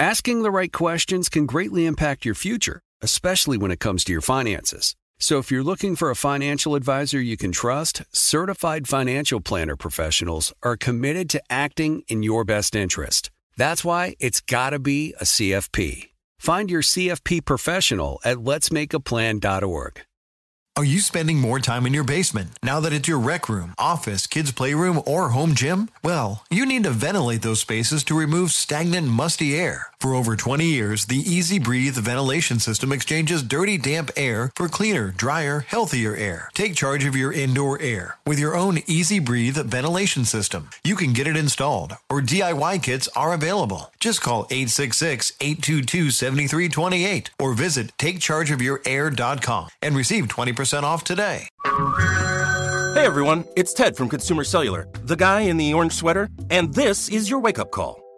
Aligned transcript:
Asking 0.00 0.40
the 0.40 0.50
right 0.50 0.72
questions 0.72 1.28
can 1.28 1.44
greatly 1.44 1.84
impact 1.84 2.24
your 2.24 2.34
future, 2.34 2.80
especially 3.02 3.58
when 3.58 3.70
it 3.70 3.80
comes 3.80 4.02
to 4.04 4.12
your 4.12 4.22
finances. 4.22 4.96
So 5.18 5.36
if 5.36 5.50
you're 5.50 5.62
looking 5.62 5.94
for 5.94 6.08
a 6.08 6.16
financial 6.16 6.74
advisor 6.74 7.20
you 7.20 7.36
can 7.36 7.52
trust, 7.52 8.02
certified 8.10 8.88
financial 8.88 9.42
planner 9.42 9.76
professionals 9.76 10.54
are 10.62 10.78
committed 10.78 11.28
to 11.30 11.42
acting 11.50 12.02
in 12.08 12.22
your 12.22 12.46
best 12.46 12.74
interest. 12.74 13.30
That's 13.58 13.84
why 13.84 14.16
it's 14.20 14.40
got 14.40 14.70
to 14.70 14.78
be 14.78 15.12
a 15.20 15.24
CFP. 15.24 16.08
Find 16.38 16.70
your 16.70 16.80
CFP 16.80 17.44
professional 17.44 18.20
at 18.24 18.38
letsmakeaplan.org. 18.38 20.00
Are 20.76 20.84
you 20.84 21.00
spending 21.00 21.38
more 21.38 21.58
time 21.58 21.84
in 21.84 21.92
your 21.92 22.04
basement 22.04 22.52
now 22.62 22.80
that 22.80 22.94
it's 22.94 23.06
your 23.06 23.18
rec 23.18 23.50
room, 23.50 23.74
office, 23.76 24.26
kids' 24.26 24.52
playroom, 24.52 25.02
or 25.04 25.28
home 25.28 25.54
gym? 25.54 25.90
Well, 26.02 26.42
you 26.48 26.64
need 26.64 26.84
to 26.84 26.90
ventilate 26.90 27.42
those 27.42 27.60
spaces 27.60 28.02
to 28.04 28.18
remove 28.18 28.52
stagnant, 28.52 29.08
musty 29.08 29.54
air. 29.58 29.89
For 30.00 30.14
over 30.14 30.34
20 30.34 30.64
years, 30.64 31.04
the 31.04 31.20
EZ 31.20 31.58
Breathe 31.58 31.94
ventilation 31.94 32.58
system 32.58 32.90
exchanges 32.90 33.42
dirty, 33.42 33.76
damp 33.76 34.10
air 34.16 34.50
for 34.56 34.66
cleaner, 34.66 35.10
drier, 35.10 35.60
healthier 35.60 36.16
air. 36.16 36.48
Take 36.54 36.74
charge 36.74 37.04
of 37.04 37.14
your 37.14 37.34
indoor 37.34 37.78
air 37.82 38.16
with 38.24 38.38
your 38.38 38.56
own 38.56 38.78
EZ 38.88 39.20
Breathe 39.20 39.58
ventilation 39.58 40.24
system. 40.24 40.70
You 40.82 40.96
can 40.96 41.12
get 41.12 41.26
it 41.26 41.36
installed, 41.36 41.98
or 42.08 42.22
DIY 42.22 42.82
kits 42.82 43.08
are 43.14 43.34
available. 43.34 43.92
Just 44.00 44.22
call 44.22 44.46
866 44.50 45.34
822 45.38 46.10
7328 46.10 47.30
or 47.38 47.52
visit 47.52 47.94
takechargeofyourair.com 47.98 49.68
and 49.82 49.94
receive 49.94 50.28
20% 50.28 50.82
off 50.82 51.04
today. 51.04 51.46
Hey 52.94 53.04
everyone, 53.04 53.44
it's 53.54 53.74
Ted 53.74 53.98
from 53.98 54.08
Consumer 54.08 54.44
Cellular, 54.44 54.88
the 55.04 55.16
guy 55.16 55.42
in 55.42 55.58
the 55.58 55.74
orange 55.74 55.92
sweater, 55.92 56.30
and 56.48 56.72
this 56.72 57.10
is 57.10 57.28
your 57.28 57.40
wake 57.40 57.58
up 57.58 57.70
call. 57.70 57.99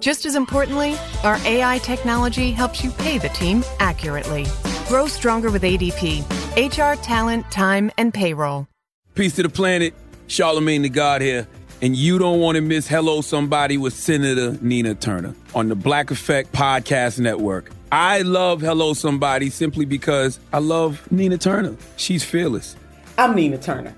Just 0.00 0.26
as 0.26 0.36
importantly, 0.36 0.96
our 1.24 1.36
AI 1.44 1.78
technology 1.78 2.52
helps 2.52 2.84
you 2.84 2.90
pay 2.90 3.18
the 3.18 3.28
team 3.30 3.64
accurately. 3.80 4.46
Grow 4.86 5.06
stronger 5.06 5.50
with 5.50 5.62
ADP 5.62 6.24
HR, 6.56 7.00
talent, 7.02 7.50
time, 7.50 7.90
and 7.98 8.12
payroll. 8.12 8.66
Peace 9.14 9.36
to 9.36 9.42
the 9.42 9.48
planet. 9.48 9.94
Charlemagne 10.28 10.82
the 10.82 10.88
God 10.88 11.22
here. 11.22 11.46
And 11.80 11.94
you 11.94 12.18
don't 12.18 12.40
want 12.40 12.56
to 12.56 12.60
miss 12.60 12.88
Hello 12.88 13.20
Somebody 13.20 13.76
with 13.76 13.92
Senator 13.92 14.58
Nina 14.60 14.94
Turner 14.94 15.34
on 15.54 15.68
the 15.68 15.76
Black 15.76 16.10
Effect 16.10 16.52
Podcast 16.52 17.20
Network. 17.20 17.70
I 17.92 18.22
love 18.22 18.60
Hello 18.60 18.94
Somebody 18.94 19.48
simply 19.50 19.84
because 19.84 20.40
I 20.52 20.58
love 20.58 21.10
Nina 21.12 21.38
Turner. 21.38 21.76
She's 21.96 22.24
fearless. 22.24 22.76
I'm 23.16 23.34
Nina 23.34 23.58
Turner, 23.58 23.94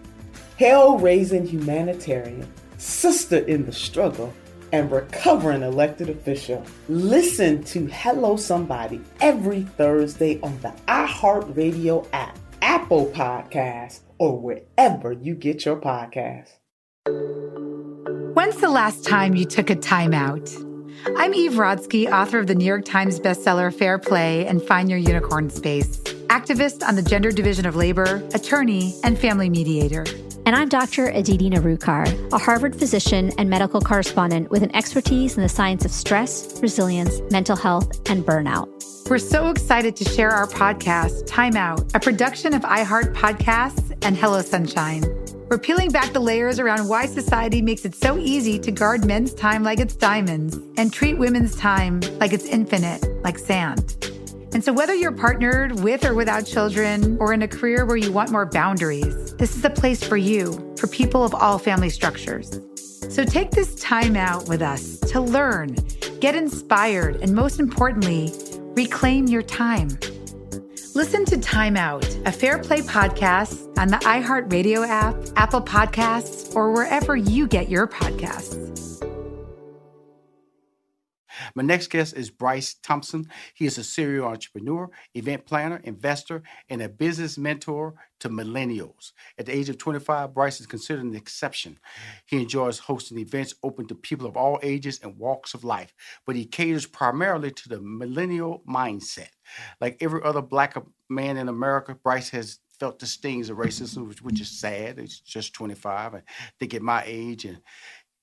hell 0.58 0.98
raising 0.98 1.46
humanitarian, 1.46 2.46
sister 2.76 3.38
in 3.38 3.66
the 3.66 3.72
struggle, 3.72 4.32
and 4.72 4.90
recovering 4.90 5.62
elected 5.62 6.08
official. 6.08 6.64
Listen 6.88 7.62
to 7.64 7.86
Hello 7.86 8.36
Somebody 8.36 9.00
every 9.20 9.62
Thursday 9.62 10.40
on 10.42 10.58
the 10.60 10.72
iHeartRadio 10.86 12.06
app, 12.12 12.38
Apple 12.62 13.06
Podcasts, 13.06 14.00
or 14.18 14.38
wherever 14.38 15.12
you 15.12 15.34
get 15.34 15.64
your 15.64 15.76
podcasts. 15.76 16.52
When's 18.34 18.56
the 18.56 18.70
last 18.70 19.04
time 19.04 19.34
you 19.34 19.44
took 19.44 19.70
a 19.70 19.76
timeout? 19.76 20.66
I'm 21.16 21.32
Eve 21.34 21.52
Rodsky, 21.52 22.10
author 22.12 22.38
of 22.38 22.46
the 22.46 22.54
New 22.54 22.64
York 22.64 22.84
Times 22.84 23.18
bestseller 23.18 23.74
Fair 23.74 23.98
Play 23.98 24.46
and 24.46 24.62
Find 24.62 24.90
Your 24.90 24.98
Unicorn 24.98 25.48
Space, 25.48 25.98
activist 26.28 26.86
on 26.86 26.94
the 26.94 27.02
gender 27.02 27.32
division 27.32 27.64
of 27.64 27.74
labor, 27.74 28.22
attorney, 28.34 28.94
and 29.02 29.18
family 29.18 29.48
mediator. 29.48 30.04
And 30.50 30.56
I'm 30.56 30.68
Dr. 30.68 31.10
Aditi 31.10 31.48
Nerurkar, 31.48 32.32
a 32.32 32.38
Harvard 32.38 32.74
physician 32.74 33.30
and 33.38 33.48
medical 33.48 33.80
correspondent 33.80 34.50
with 34.50 34.64
an 34.64 34.74
expertise 34.74 35.36
in 35.36 35.44
the 35.44 35.48
science 35.48 35.84
of 35.84 35.92
stress, 35.92 36.60
resilience, 36.60 37.20
mental 37.30 37.54
health, 37.54 38.00
and 38.10 38.24
burnout. 38.24 38.68
We're 39.08 39.18
so 39.18 39.50
excited 39.50 39.94
to 39.94 40.04
share 40.04 40.30
our 40.30 40.48
podcast, 40.48 41.24
Time 41.28 41.54
Out, 41.54 41.94
a 41.94 42.00
production 42.00 42.52
of 42.52 42.62
iHeart 42.62 43.14
Podcasts 43.14 43.96
and 44.02 44.16
Hello 44.16 44.42
Sunshine. 44.42 45.04
We're 45.48 45.58
peeling 45.58 45.92
back 45.92 46.12
the 46.12 46.18
layers 46.18 46.58
around 46.58 46.88
why 46.88 47.06
society 47.06 47.62
makes 47.62 47.84
it 47.84 47.94
so 47.94 48.18
easy 48.18 48.58
to 48.58 48.72
guard 48.72 49.04
men's 49.04 49.32
time 49.32 49.62
like 49.62 49.78
it's 49.78 49.94
diamonds 49.94 50.58
and 50.76 50.92
treat 50.92 51.16
women's 51.16 51.54
time 51.54 52.00
like 52.18 52.32
it's 52.32 52.46
infinite, 52.46 53.06
like 53.22 53.38
sand. 53.38 54.09
And 54.52 54.64
so, 54.64 54.72
whether 54.72 54.94
you're 54.94 55.12
partnered 55.12 55.80
with 55.80 56.04
or 56.04 56.14
without 56.14 56.44
children, 56.44 57.16
or 57.20 57.32
in 57.32 57.42
a 57.42 57.48
career 57.48 57.86
where 57.86 57.96
you 57.96 58.10
want 58.10 58.30
more 58.30 58.46
boundaries, 58.46 59.34
this 59.36 59.56
is 59.56 59.64
a 59.64 59.70
place 59.70 60.02
for 60.02 60.16
you, 60.16 60.74
for 60.76 60.88
people 60.88 61.22
of 61.22 61.34
all 61.34 61.58
family 61.58 61.88
structures. 61.88 62.60
So, 63.08 63.24
take 63.24 63.52
this 63.52 63.76
time 63.76 64.16
out 64.16 64.48
with 64.48 64.60
us 64.60 64.98
to 65.00 65.20
learn, 65.20 65.76
get 66.20 66.34
inspired, 66.34 67.16
and 67.22 67.32
most 67.32 67.60
importantly, 67.60 68.32
reclaim 68.74 69.26
your 69.26 69.42
time. 69.42 69.88
Listen 70.94 71.24
to 71.26 71.38
Time 71.38 71.76
Out, 71.76 72.04
a 72.26 72.32
Fair 72.32 72.58
Play 72.58 72.80
podcast 72.80 73.78
on 73.78 73.88
the 73.88 73.98
iHeartRadio 73.98 74.86
app, 74.86 75.14
Apple 75.36 75.62
Podcasts, 75.62 76.54
or 76.56 76.72
wherever 76.72 77.16
you 77.16 77.46
get 77.46 77.68
your 77.68 77.86
podcasts. 77.86 78.89
My 81.54 81.62
next 81.62 81.88
guest 81.88 82.16
is 82.16 82.30
Bryce 82.30 82.74
Thompson. 82.74 83.28
He 83.54 83.66
is 83.66 83.78
a 83.78 83.84
serial 83.84 84.26
entrepreneur, 84.26 84.90
event 85.14 85.46
planner, 85.46 85.80
investor, 85.84 86.42
and 86.68 86.82
a 86.82 86.88
business 86.88 87.38
mentor 87.38 87.94
to 88.20 88.28
millennials. 88.28 89.12
At 89.38 89.46
the 89.46 89.56
age 89.56 89.68
of 89.68 89.78
25, 89.78 90.34
Bryce 90.34 90.60
is 90.60 90.66
considered 90.66 91.04
an 91.04 91.14
exception. 91.14 91.78
He 92.26 92.40
enjoys 92.42 92.78
hosting 92.78 93.18
events 93.18 93.54
open 93.62 93.86
to 93.88 93.94
people 93.94 94.26
of 94.26 94.36
all 94.36 94.58
ages 94.62 95.00
and 95.02 95.18
walks 95.18 95.54
of 95.54 95.64
life, 95.64 95.94
but 96.26 96.36
he 96.36 96.44
caters 96.44 96.86
primarily 96.86 97.50
to 97.50 97.68
the 97.68 97.80
millennial 97.80 98.62
mindset. 98.68 99.30
Like 99.80 99.96
every 100.00 100.22
other 100.22 100.42
black 100.42 100.76
man 101.08 101.36
in 101.36 101.48
America, 101.48 101.96
Bryce 102.02 102.30
has 102.30 102.60
felt 102.80 102.98
the 102.98 103.06
stings 103.06 103.50
of 103.50 103.58
racism, 103.58 104.20
which, 104.22 104.40
is 104.40 104.50
sad. 104.50 104.98
He's 104.98 105.20
just 105.20 105.52
25. 105.52 106.14
I 106.14 106.22
think 106.58 106.72
at 106.72 106.80
my 106.82 107.04
age, 107.06 107.44
and 107.44 107.60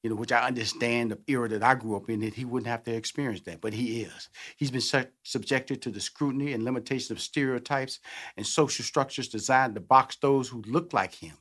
you 0.07 0.13
know, 0.13 0.22
which 0.22 0.31
I 0.31 0.47
understand 0.47 1.12
the 1.12 1.19
era 1.28 1.50
that 1.50 1.63
I 1.63 1.75
grew 1.75 1.97
up 1.97 2.09
in, 2.09 2.22
that 2.22 2.34
he 2.34 2.45
wouldn't 2.45 2.69
have 2.69 2.85
to 2.85 2.95
experience 2.95 3.41
that, 3.41 3.59
but 3.59 3.73
he 3.73 4.03
is. 4.03 4.29
He's 4.56 4.72
been 4.72 4.79
su- 4.79 5.03
subjected 5.23 5.81
to 5.81 5.91
the 5.91 6.00
scrutiny 6.00 6.53
and 6.53 6.63
limitation 6.63 7.13
of 7.13 7.19
stereotypes 7.19 8.00
and 8.38 8.47
social 8.47 8.85
structures 8.85 9.28
designed 9.28 9.75
to 9.75 9.81
box 9.81 10.16
those 10.22 10.47
who 10.47 10.63
look 10.66 10.94
like 10.94 11.13
him 11.13 11.34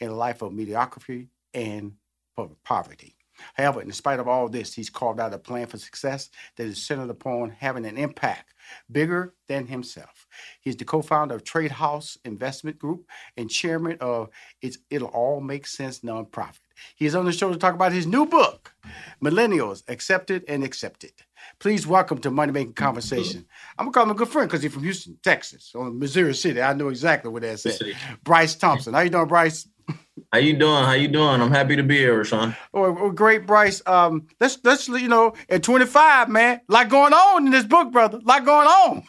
in 0.00 0.08
a 0.08 0.14
life 0.14 0.42
of 0.42 0.52
mediocrity 0.52 1.28
and 1.54 1.92
po- 2.34 2.56
poverty. 2.64 3.14
However, 3.54 3.80
in 3.80 3.92
spite 3.92 4.18
of 4.18 4.26
all 4.26 4.48
this, 4.48 4.74
he's 4.74 4.90
carved 4.90 5.20
out 5.20 5.32
a 5.32 5.38
plan 5.38 5.68
for 5.68 5.78
success 5.78 6.30
that 6.56 6.66
is 6.66 6.84
centered 6.84 7.10
upon 7.10 7.50
having 7.50 7.86
an 7.86 7.96
impact 7.96 8.54
bigger 8.90 9.34
than 9.48 9.68
himself. 9.68 10.26
He's 10.60 10.76
the 10.76 10.84
co-founder 10.84 11.36
of 11.36 11.44
Trade 11.44 11.70
House 11.70 12.18
Investment 12.24 12.78
Group 12.78 13.08
and 13.36 13.48
chairman 13.48 13.98
of 14.00 14.30
its 14.60 14.78
It'll 14.90 15.08
All 15.08 15.40
Make 15.40 15.68
Sense 15.68 16.00
nonprofit. 16.00 16.58
He's 16.96 17.14
on 17.14 17.24
the 17.24 17.32
show 17.32 17.50
to 17.50 17.58
talk 17.58 17.74
about 17.74 17.92
his 17.92 18.06
new 18.06 18.26
book, 18.26 18.72
Millennials 19.22 19.82
Accepted 19.88 20.44
and 20.48 20.64
Accepted. 20.64 21.12
Please 21.58 21.86
welcome 21.86 22.18
to 22.18 22.30
Money 22.30 22.52
Making 22.52 22.74
Conversation. 22.74 23.46
I'm 23.78 23.86
gonna 23.86 23.92
call 23.92 24.04
him 24.04 24.10
a 24.10 24.14
good 24.14 24.28
friend 24.28 24.48
because 24.48 24.62
he's 24.62 24.72
from 24.72 24.82
Houston, 24.82 25.18
Texas, 25.22 25.72
or 25.74 25.90
Missouri 25.90 26.34
City. 26.34 26.62
I 26.62 26.72
know 26.72 26.88
exactly 26.88 27.30
what 27.30 27.42
that's 27.42 27.66
at. 27.66 27.80
Bryce 28.22 28.54
Thompson. 28.54 28.94
How 28.94 29.00
you 29.00 29.10
doing, 29.10 29.28
Bryce? 29.28 29.66
How 30.32 30.38
you 30.38 30.56
doing? 30.56 30.84
How 30.84 30.92
you 30.92 31.08
doing? 31.08 31.40
I'm 31.40 31.50
happy 31.50 31.76
to 31.76 31.82
be 31.82 31.98
here, 31.98 32.18
Rushion. 32.18 32.54
Oh, 32.72 32.92
well, 32.92 33.10
great, 33.10 33.46
Bryce. 33.46 33.82
Um, 33.86 34.28
let's 34.38 34.58
let's 34.62 34.88
you 34.88 35.08
know, 35.08 35.34
at 35.48 35.62
25, 35.62 36.28
man, 36.28 36.60
lot 36.68 36.88
going 36.88 37.12
on 37.12 37.46
in 37.46 37.52
this 37.52 37.64
book, 37.64 37.90
brother. 37.90 38.20
lot 38.24 38.44
going 38.44 38.68
on. 38.68 39.02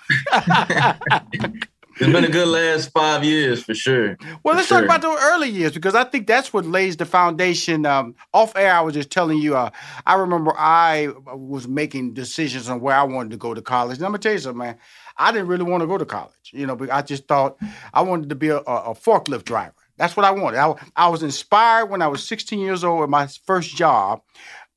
It's 1.99 2.11
been 2.11 2.23
a 2.23 2.29
good 2.29 2.47
last 2.47 2.91
five 2.91 3.23
years 3.23 3.63
for 3.63 3.73
sure. 3.73 4.17
Well, 4.43 4.55
let's 4.55 4.67
for 4.67 4.75
talk 4.75 4.83
about 4.85 5.01
the 5.01 5.09
early 5.09 5.49
years 5.49 5.73
because 5.73 5.95
I 5.95 6.03
think 6.03 6.27
that's 6.27 6.53
what 6.53 6.65
lays 6.65 6.97
the 6.97 7.05
foundation. 7.05 7.85
Um, 7.85 8.15
off 8.33 8.55
air, 8.55 8.73
I 8.73 8.81
was 8.81 8.93
just 8.93 9.09
telling 9.09 9.39
you. 9.39 9.55
Uh, 9.55 9.69
I 10.05 10.15
remember 10.15 10.53
I 10.57 11.09
was 11.25 11.67
making 11.67 12.13
decisions 12.13 12.69
on 12.69 12.81
where 12.81 12.95
I 12.95 13.03
wanted 13.03 13.31
to 13.31 13.37
go 13.37 13.53
to 13.53 13.61
college. 13.61 13.97
And 13.97 14.05
I'm 14.05 14.11
gonna 14.11 14.19
tell 14.19 14.33
you 14.33 14.39
something, 14.39 14.59
man. 14.59 14.77
I 15.17 15.31
didn't 15.31 15.47
really 15.47 15.63
want 15.63 15.81
to 15.81 15.87
go 15.87 15.97
to 15.97 16.05
college, 16.05 16.51
you 16.51 16.65
know, 16.65 16.75
but 16.75 16.91
I 16.91 17.01
just 17.01 17.27
thought 17.27 17.57
I 17.93 18.01
wanted 18.01 18.29
to 18.29 18.35
be 18.35 18.49
a, 18.49 18.57
a 18.57 18.95
forklift 18.95 19.43
driver. 19.43 19.75
That's 19.97 20.17
what 20.17 20.25
I 20.25 20.31
wanted. 20.31 20.57
I, 20.57 20.73
I 20.95 21.09
was 21.09 21.21
inspired 21.21 21.91
when 21.91 22.01
I 22.01 22.07
was 22.07 22.27
16 22.27 22.59
years 22.59 22.83
old 22.83 23.01
with 23.01 23.09
my 23.09 23.27
first 23.45 23.75
job 23.75 24.21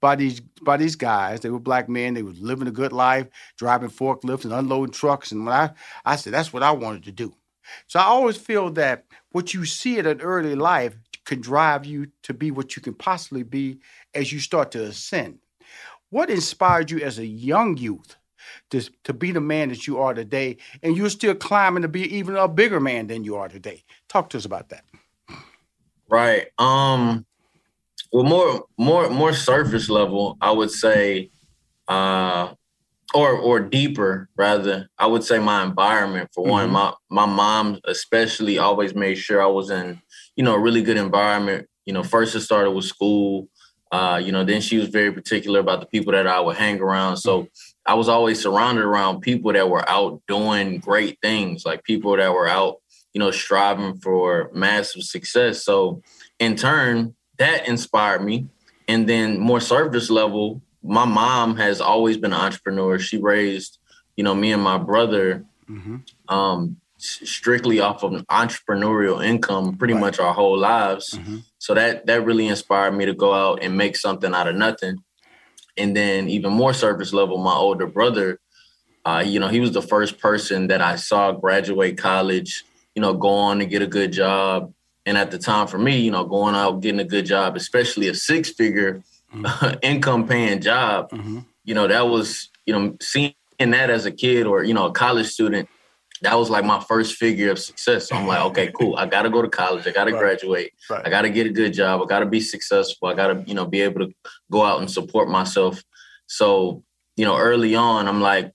by 0.05 0.15
these 0.15 0.41
by 0.61 0.77
these 0.77 0.97
guys. 0.97 1.41
They 1.41 1.49
were 1.49 1.59
black 1.59 1.89
men. 1.89 2.12
They 2.12 2.23
were 2.23 2.33
living 2.33 2.69
a 2.69 2.71
good 2.71 2.93
life, 2.93 3.27
driving 3.56 3.89
forklifts 3.89 4.45
and 4.45 4.53
unloading 4.53 4.93
trucks. 4.93 5.33
And 5.33 5.47
when 5.47 5.55
I 5.55 5.71
I 6.05 6.17
said 6.17 6.35
that's 6.35 6.53
what 6.53 6.62
I 6.62 6.73
wanted 6.73 7.05
to 7.05 7.12
do. 7.12 7.35
So 7.87 7.99
I 7.99 8.03
always 8.03 8.37
feel 8.37 8.69
that 8.73 9.06
what 9.31 9.55
you 9.55 9.65
see 9.65 9.99
at 9.99 10.06
an 10.06 10.21
early 10.21 10.56
life 10.56 10.95
can 11.25 11.41
drive 11.41 11.87
you 11.87 12.09
to 12.25 12.35
be 12.35 12.51
what 12.51 12.77
you 12.77 12.83
can 12.83 12.93
possibly 12.93 13.45
be 13.45 13.79
as 14.12 14.31
you 14.31 14.41
start 14.41 14.73
to 14.73 14.85
ascend. 14.85 15.39
What 16.11 16.29
inspired 16.29 16.91
you 16.91 17.01
as 17.01 17.19
a 17.19 17.25
young 17.25 17.79
youth 17.79 18.17
to, 18.73 18.83
to 19.05 19.15
be 19.15 19.33
the 19.33 19.41
man 19.41 19.71
that 19.71 19.87
you 19.87 20.01
are 20.01 20.12
today, 20.12 20.59
and 20.83 20.99
you're 20.99 21.09
still 21.09 21.35
climbing 21.35 21.81
to 21.81 21.89
be 21.89 22.03
even 22.15 22.37
a 22.37 22.47
bigger 22.47 22.79
man 22.79 23.06
than 23.06 23.25
you 23.25 23.37
are 23.37 23.49
today? 23.49 23.85
Talk 24.11 24.29
to 24.31 24.37
us 24.37 24.45
about 24.45 24.69
that. 24.69 24.85
Right. 26.11 26.49
Um. 26.59 27.25
Well, 28.14 28.22
more 28.22 28.64
more 28.78 29.11
more 29.11 29.32
surface 29.32 29.90
level, 29.90 30.38
I 30.40 30.52
would 30.52 30.70
say, 30.70 31.31
uh, 31.88 32.55
or 33.12 33.32
or 33.32 33.58
deeper 33.58 34.28
rather. 34.37 34.88
I 34.96 35.08
would 35.08 35.25
say 35.25 35.40
my 35.40 35.64
environment 35.64 36.31
for 36.32 36.44
mm-hmm. 36.44 36.50
one. 36.52 36.70
My 36.70 36.93
my 37.11 37.26
mom 37.26 37.81
especially 37.87 38.56
always 38.56 38.94
made 38.94 39.16
sure 39.16 39.43
I 39.43 39.46
was 39.46 39.69
in 39.69 40.00
you 40.37 40.44
know 40.44 40.55
a 40.55 40.61
really 40.61 40.81
good 40.81 40.96
environment. 40.96 41.66
You 41.87 41.93
know, 41.93 42.05
first 42.05 42.37
it 42.37 42.43
started 42.43 42.70
with 42.70 42.84
school. 42.84 43.49
Uh, 43.90 44.20
you 44.22 44.31
know, 44.31 44.44
then 44.44 44.60
she 44.60 44.78
was 44.78 44.90
very 44.90 45.10
particular 45.10 45.58
about 45.58 45.81
the 45.81 45.87
people 45.87 46.12
that 46.12 46.28
I 46.28 46.38
would 46.38 46.56
hang 46.56 46.81
around. 46.81 47.17
So 47.17 47.49
I 47.84 47.94
was 47.94 48.08
always 48.08 48.40
surrounded 48.40 48.84
around 48.84 49.22
people 49.22 49.52
that 49.55 49.69
were 49.69 49.88
out 49.90 50.22
doing 50.28 50.78
great 50.78 51.19
things, 51.20 51.67
like 51.67 51.82
people 51.82 52.17
that 52.17 52.32
were 52.32 52.49
out, 52.49 52.76
you 53.12 53.19
know, 53.19 53.32
striving 53.32 53.96
for 53.96 54.50
massive 54.55 55.02
success. 55.02 55.64
So 55.64 56.00
in 56.38 56.55
turn, 56.55 57.17
that 57.38 57.69
inspired 57.69 58.25
me. 58.25 58.48
And 58.88 59.08
then 59.08 59.38
more 59.38 59.60
surface 59.60 60.10
level, 60.10 60.60
my 60.82 61.04
mom 61.04 61.56
has 61.56 61.81
always 61.81 62.16
been 62.16 62.32
an 62.32 62.40
entrepreneur. 62.40 62.98
She 62.98 63.19
raised, 63.19 63.78
you 64.16 64.25
know, 64.25 64.34
me 64.34 64.52
and 64.52 64.62
my 64.62 64.78
brother 64.78 65.44
mm-hmm. 65.69 65.96
um, 66.28 66.76
strictly 66.98 67.81
off 67.81 68.02
of 68.02 68.12
an 68.12 68.25
entrepreneurial 68.31 69.25
income 69.25 69.76
pretty 69.76 69.94
right. 69.94 70.00
much 70.00 70.19
our 70.19 70.34
whole 70.34 70.58
lives. 70.58 71.10
Mm-hmm. 71.10 71.38
So 71.58 71.75
that 71.75 72.06
that 72.06 72.25
really 72.25 72.46
inspired 72.46 72.92
me 72.92 73.06
to 73.06 73.14
go 73.14 73.32
out 73.32 73.62
and 73.62 73.76
make 73.76 73.96
something 73.96 74.34
out 74.34 74.48
of 74.48 74.56
nothing. 74.56 75.02
And 75.76 75.96
then 75.96 76.28
even 76.28 76.52
more 76.52 76.72
surface 76.72 77.12
level, 77.12 77.38
my 77.38 77.54
older 77.54 77.86
brother, 77.86 78.38
uh, 79.04 79.25
you 79.26 79.40
know, 79.40 79.48
he 79.48 79.60
was 79.60 79.72
the 79.72 79.82
first 79.82 80.19
person 80.19 80.69
that 80.69 80.81
I 80.81 80.96
saw 80.96 81.32
graduate 81.32 81.98
college, 81.98 82.64
you 82.94 83.02
know, 83.02 83.14
go 83.14 83.28
on 83.28 83.58
to 83.58 83.66
get 83.66 83.82
a 83.82 83.86
good 83.86 84.12
job. 84.12 84.72
And 85.06 85.19
at 85.19 85.31
the 85.31 85.39
time 85.39 85.67
for 85.67 85.79
me, 85.79 85.99
you 85.99 86.11
know, 86.11 86.25
going 86.25 86.55
out 86.55 86.81
getting 86.81 87.01
a 87.01 87.05
good 87.05 87.27
job, 87.27 87.56
especially 87.56 88.09
a 88.09 88.15
six 88.15 88.51
figure 88.51 89.03
mm-hmm. 89.35 89.75
income 89.83 90.27
paying 90.27 90.61
job, 90.61 91.11
mm-hmm. 91.11 91.41
you 91.65 91.75
know, 91.75 91.87
that 91.87 92.09
was, 92.09 92.51
you 92.67 92.73
know, 92.73 92.97
seeing 93.01 93.35
that 93.59 93.91
as 93.91 94.06
a 94.06 94.11
kid 94.11 94.47
or, 94.47 94.65
you 94.65 94.75
know, 94.75 94.87
a 94.87 94.93
college 94.93 95.29
student, 95.29 95.69
that 96.23 96.39
was 96.39 96.49
like 96.49 96.65
my 96.65 96.81
first 96.81 97.17
figure 97.17 97.51
of 97.51 97.59
success. 97.59 98.09
So 98.09 98.17
I'm 98.17 98.27
like, 98.27 98.41
okay, 98.47 98.73
cool. 98.73 98.97
I 98.97 99.05
got 99.06 99.23
to 99.23 99.31
go 99.31 99.43
to 99.43 99.49
college. 99.49 99.87
I 99.87 99.91
got 99.91 100.05
to 100.05 100.12
right. 100.12 100.19
graduate. 100.19 100.73
Right. 100.89 101.06
I 101.06 101.11
got 101.11 101.23
to 101.23 101.31
get 101.31 101.47
a 101.47 101.51
good 101.51 101.75
job. 101.75 102.01
I 102.01 102.06
got 102.06 102.21
to 102.21 102.27
be 102.27 102.41
successful. 102.41 103.09
I 103.09 103.15
got 103.15 103.29
to, 103.29 103.45
you 103.47 103.55
know, 103.55 103.67
be 103.67 103.83
able 103.83 104.06
to 104.06 104.15
go 104.51 104.65
out 104.65 104.81
and 104.81 104.91
support 104.91 105.29
myself. 105.29 105.83
So, 106.27 106.83
you 107.17 107.27
know, 107.27 107.37
early 107.37 107.75
on, 107.75 108.09
I'm 108.09 108.23
like, 108.23 108.53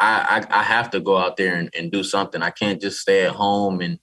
I 0.00 0.44
I, 0.50 0.60
I 0.60 0.62
have 0.64 0.90
to 0.90 1.00
go 1.00 1.16
out 1.16 1.36
there 1.36 1.54
and, 1.54 1.72
and 1.78 1.92
do 1.92 2.02
something. 2.02 2.42
I 2.42 2.50
can't 2.50 2.80
just 2.80 2.98
stay 2.98 3.24
at 3.26 3.32
home 3.32 3.80
and, 3.80 4.00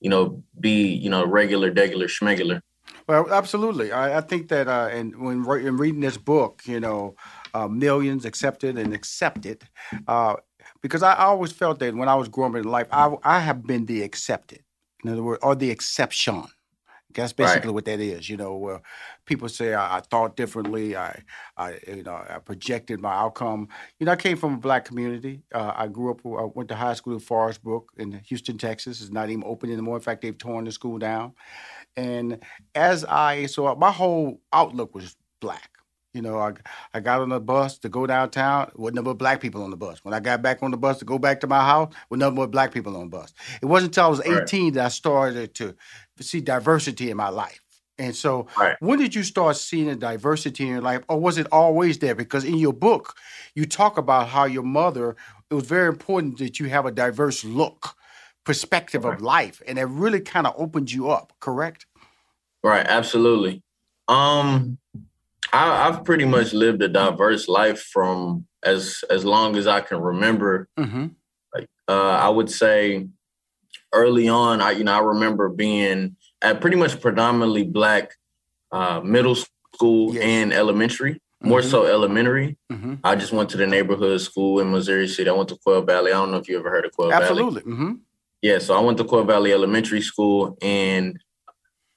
you 0.00 0.10
know, 0.10 0.42
be, 0.60 0.86
you 0.92 1.10
know, 1.10 1.24
regular, 1.26 1.72
regular, 1.72 2.06
schmegular. 2.06 2.60
Well, 3.06 3.32
absolutely. 3.32 3.90
I, 3.90 4.18
I 4.18 4.20
think 4.20 4.48
that, 4.48 4.68
uh, 4.68 4.88
and 4.92 5.16
when 5.16 5.38
in 5.60 5.76
reading 5.78 6.00
this 6.00 6.18
book, 6.18 6.62
you 6.66 6.78
know, 6.78 7.16
uh, 7.54 7.68
millions 7.68 8.24
accepted 8.24 8.76
and 8.76 8.92
accepted. 8.92 9.64
Uh, 10.06 10.36
because 10.82 11.02
I 11.02 11.14
always 11.14 11.52
felt 11.52 11.78
that 11.80 11.94
when 11.94 12.08
I 12.08 12.14
was 12.14 12.28
growing 12.28 12.54
up 12.54 12.60
in 12.60 12.70
life, 12.70 12.86
I, 12.92 13.14
I 13.24 13.40
have 13.40 13.66
been 13.66 13.86
the 13.86 14.02
accepted, 14.02 14.62
in 15.02 15.10
other 15.10 15.22
words, 15.22 15.40
or 15.42 15.54
the 15.54 15.70
exception. 15.70 16.44
That's 17.14 17.32
basically 17.32 17.68
right. 17.68 17.74
what 17.74 17.84
that 17.86 18.00
is. 18.00 18.28
You 18.28 18.36
know, 18.36 18.56
where 18.56 18.82
people 19.28 19.48
say 19.48 19.74
I, 19.74 19.98
I, 19.98 20.00
thought 20.00 20.36
differently. 20.36 20.96
I, 20.96 21.22
I, 21.56 21.78
you 21.86 22.02
know, 22.02 22.14
I 22.28 22.38
projected 22.38 23.00
my 23.00 23.12
outcome. 23.12 23.68
You 24.00 24.06
know, 24.06 24.12
I 24.12 24.16
came 24.16 24.36
from 24.36 24.54
a 24.54 24.56
black 24.56 24.86
community. 24.86 25.42
Uh, 25.54 25.72
I 25.76 25.86
grew 25.86 26.10
up. 26.10 26.20
I 26.24 26.48
went 26.52 26.70
to 26.70 26.74
high 26.74 26.94
school 26.94 27.12
in 27.12 27.20
Forest 27.20 27.62
Brook 27.62 27.92
in 27.98 28.12
Houston, 28.26 28.58
Texas. 28.58 29.00
It's 29.00 29.12
not 29.12 29.28
even 29.28 29.44
open 29.46 29.70
anymore. 29.70 29.96
In 29.96 30.02
fact, 30.02 30.22
they've 30.22 30.36
torn 30.36 30.64
the 30.64 30.72
school 30.72 30.98
down. 30.98 31.34
And 31.96 32.42
as 32.74 33.04
I, 33.04 33.46
so 33.46 33.72
my 33.76 33.92
whole 33.92 34.40
outlook 34.52 34.94
was 34.94 35.14
black. 35.40 35.70
You 36.14 36.22
know, 36.22 36.38
I 36.38 36.54
I 36.94 37.00
got 37.00 37.20
on 37.20 37.28
the 37.28 37.38
bus 37.38 37.78
to 37.80 37.88
go 37.88 38.06
downtown 38.06 38.72
with 38.76 38.94
number 38.94 39.10
of 39.10 39.18
black 39.18 39.40
people 39.40 39.62
on 39.62 39.70
the 39.70 39.76
bus. 39.76 40.02
When 40.04 40.14
I 40.14 40.20
got 40.20 40.40
back 40.40 40.62
on 40.62 40.70
the 40.70 40.78
bus 40.78 40.98
to 41.00 41.04
go 41.04 41.18
back 41.18 41.40
to 41.40 41.46
my 41.46 41.60
house, 41.60 41.94
with 42.08 42.18
number 42.18 42.42
of 42.42 42.50
black 42.50 42.72
people 42.72 42.96
on 42.96 43.10
the 43.10 43.16
bus. 43.18 43.34
It 43.60 43.66
wasn't 43.66 43.90
until 43.90 44.04
I 44.06 44.08
was 44.08 44.20
18 44.22 44.64
right. 44.64 44.74
that 44.74 44.86
I 44.86 44.88
started 44.88 45.54
to 45.56 45.76
see 46.20 46.40
diversity 46.40 47.10
in 47.10 47.16
my 47.16 47.28
life. 47.28 47.60
And 47.98 48.14
so, 48.14 48.46
right. 48.56 48.76
when 48.80 48.98
did 48.98 49.14
you 49.14 49.24
start 49.24 49.56
seeing 49.56 49.88
a 49.88 49.96
diversity 49.96 50.64
in 50.64 50.70
your 50.70 50.80
life, 50.80 51.02
or 51.08 51.18
was 51.18 51.36
it 51.36 51.48
always 51.50 51.98
there? 51.98 52.14
Because 52.14 52.44
in 52.44 52.56
your 52.56 52.72
book, 52.72 53.16
you 53.54 53.66
talk 53.66 53.98
about 53.98 54.28
how 54.28 54.44
your 54.44 54.62
mother. 54.62 55.16
It 55.50 55.54
was 55.54 55.66
very 55.66 55.88
important 55.88 56.38
that 56.38 56.60
you 56.60 56.68
have 56.68 56.86
a 56.86 56.92
diverse 56.92 57.44
look, 57.44 57.96
perspective 58.44 59.04
right. 59.04 59.14
of 59.14 59.22
life, 59.22 59.60
and 59.66 59.78
it 59.78 59.84
really 59.84 60.20
kind 60.20 60.46
of 60.46 60.54
opened 60.56 60.92
you 60.92 61.10
up. 61.10 61.32
Correct? 61.40 61.86
Right. 62.62 62.86
Absolutely. 62.86 63.62
Um, 64.08 64.78
I, 65.52 65.90
have 65.90 66.04
pretty 66.04 66.24
much 66.24 66.52
lived 66.52 66.82
a 66.82 66.88
diverse 66.88 67.48
life 67.48 67.80
from 67.80 68.46
as 68.62 69.04
as 69.10 69.24
long 69.24 69.56
as 69.56 69.66
I 69.66 69.80
can 69.80 70.00
remember. 70.00 70.68
Mm-hmm. 70.78 71.08
Like 71.54 71.68
uh, 71.88 71.92
I 71.92 72.28
would 72.28 72.50
say, 72.50 73.08
early 73.92 74.28
on, 74.28 74.60
I 74.60 74.72
you 74.72 74.84
know 74.84 74.94
I 74.94 75.00
remember 75.00 75.48
being 75.48 76.16
at 76.42 76.60
pretty 76.60 76.76
much 76.76 77.00
predominantly 77.00 77.64
black 77.64 78.14
uh, 78.72 79.00
middle 79.00 79.36
school 79.74 80.14
yes. 80.14 80.22
and 80.22 80.52
elementary. 80.52 81.14
Mm-hmm. 81.14 81.48
More 81.48 81.62
so 81.62 81.86
elementary. 81.86 82.56
Mm-hmm. 82.72 82.94
I 83.04 83.14
just 83.14 83.32
went 83.32 83.50
to 83.50 83.56
the 83.56 83.66
neighborhood 83.66 84.20
school 84.20 84.58
in 84.60 84.70
Missouri 84.70 85.06
City. 85.06 85.30
I 85.30 85.32
went 85.32 85.48
to 85.50 85.56
Quail 85.56 85.82
Valley. 85.82 86.10
I 86.10 86.14
don't 86.14 86.32
know 86.32 86.38
if 86.38 86.48
you 86.48 86.58
ever 86.58 86.70
heard 86.70 86.84
of 86.84 86.92
Quail 86.92 87.12
Absolutely. 87.12 87.42
Valley. 87.44 87.56
Absolutely. 87.58 87.86
Mm-hmm. 87.86 88.02
Yeah, 88.42 88.58
so 88.58 88.76
I 88.76 88.80
went 88.80 88.98
to 88.98 89.04
Quail 89.04 89.24
Valley 89.24 89.52
Elementary 89.52 90.00
School, 90.00 90.56
and 90.62 91.18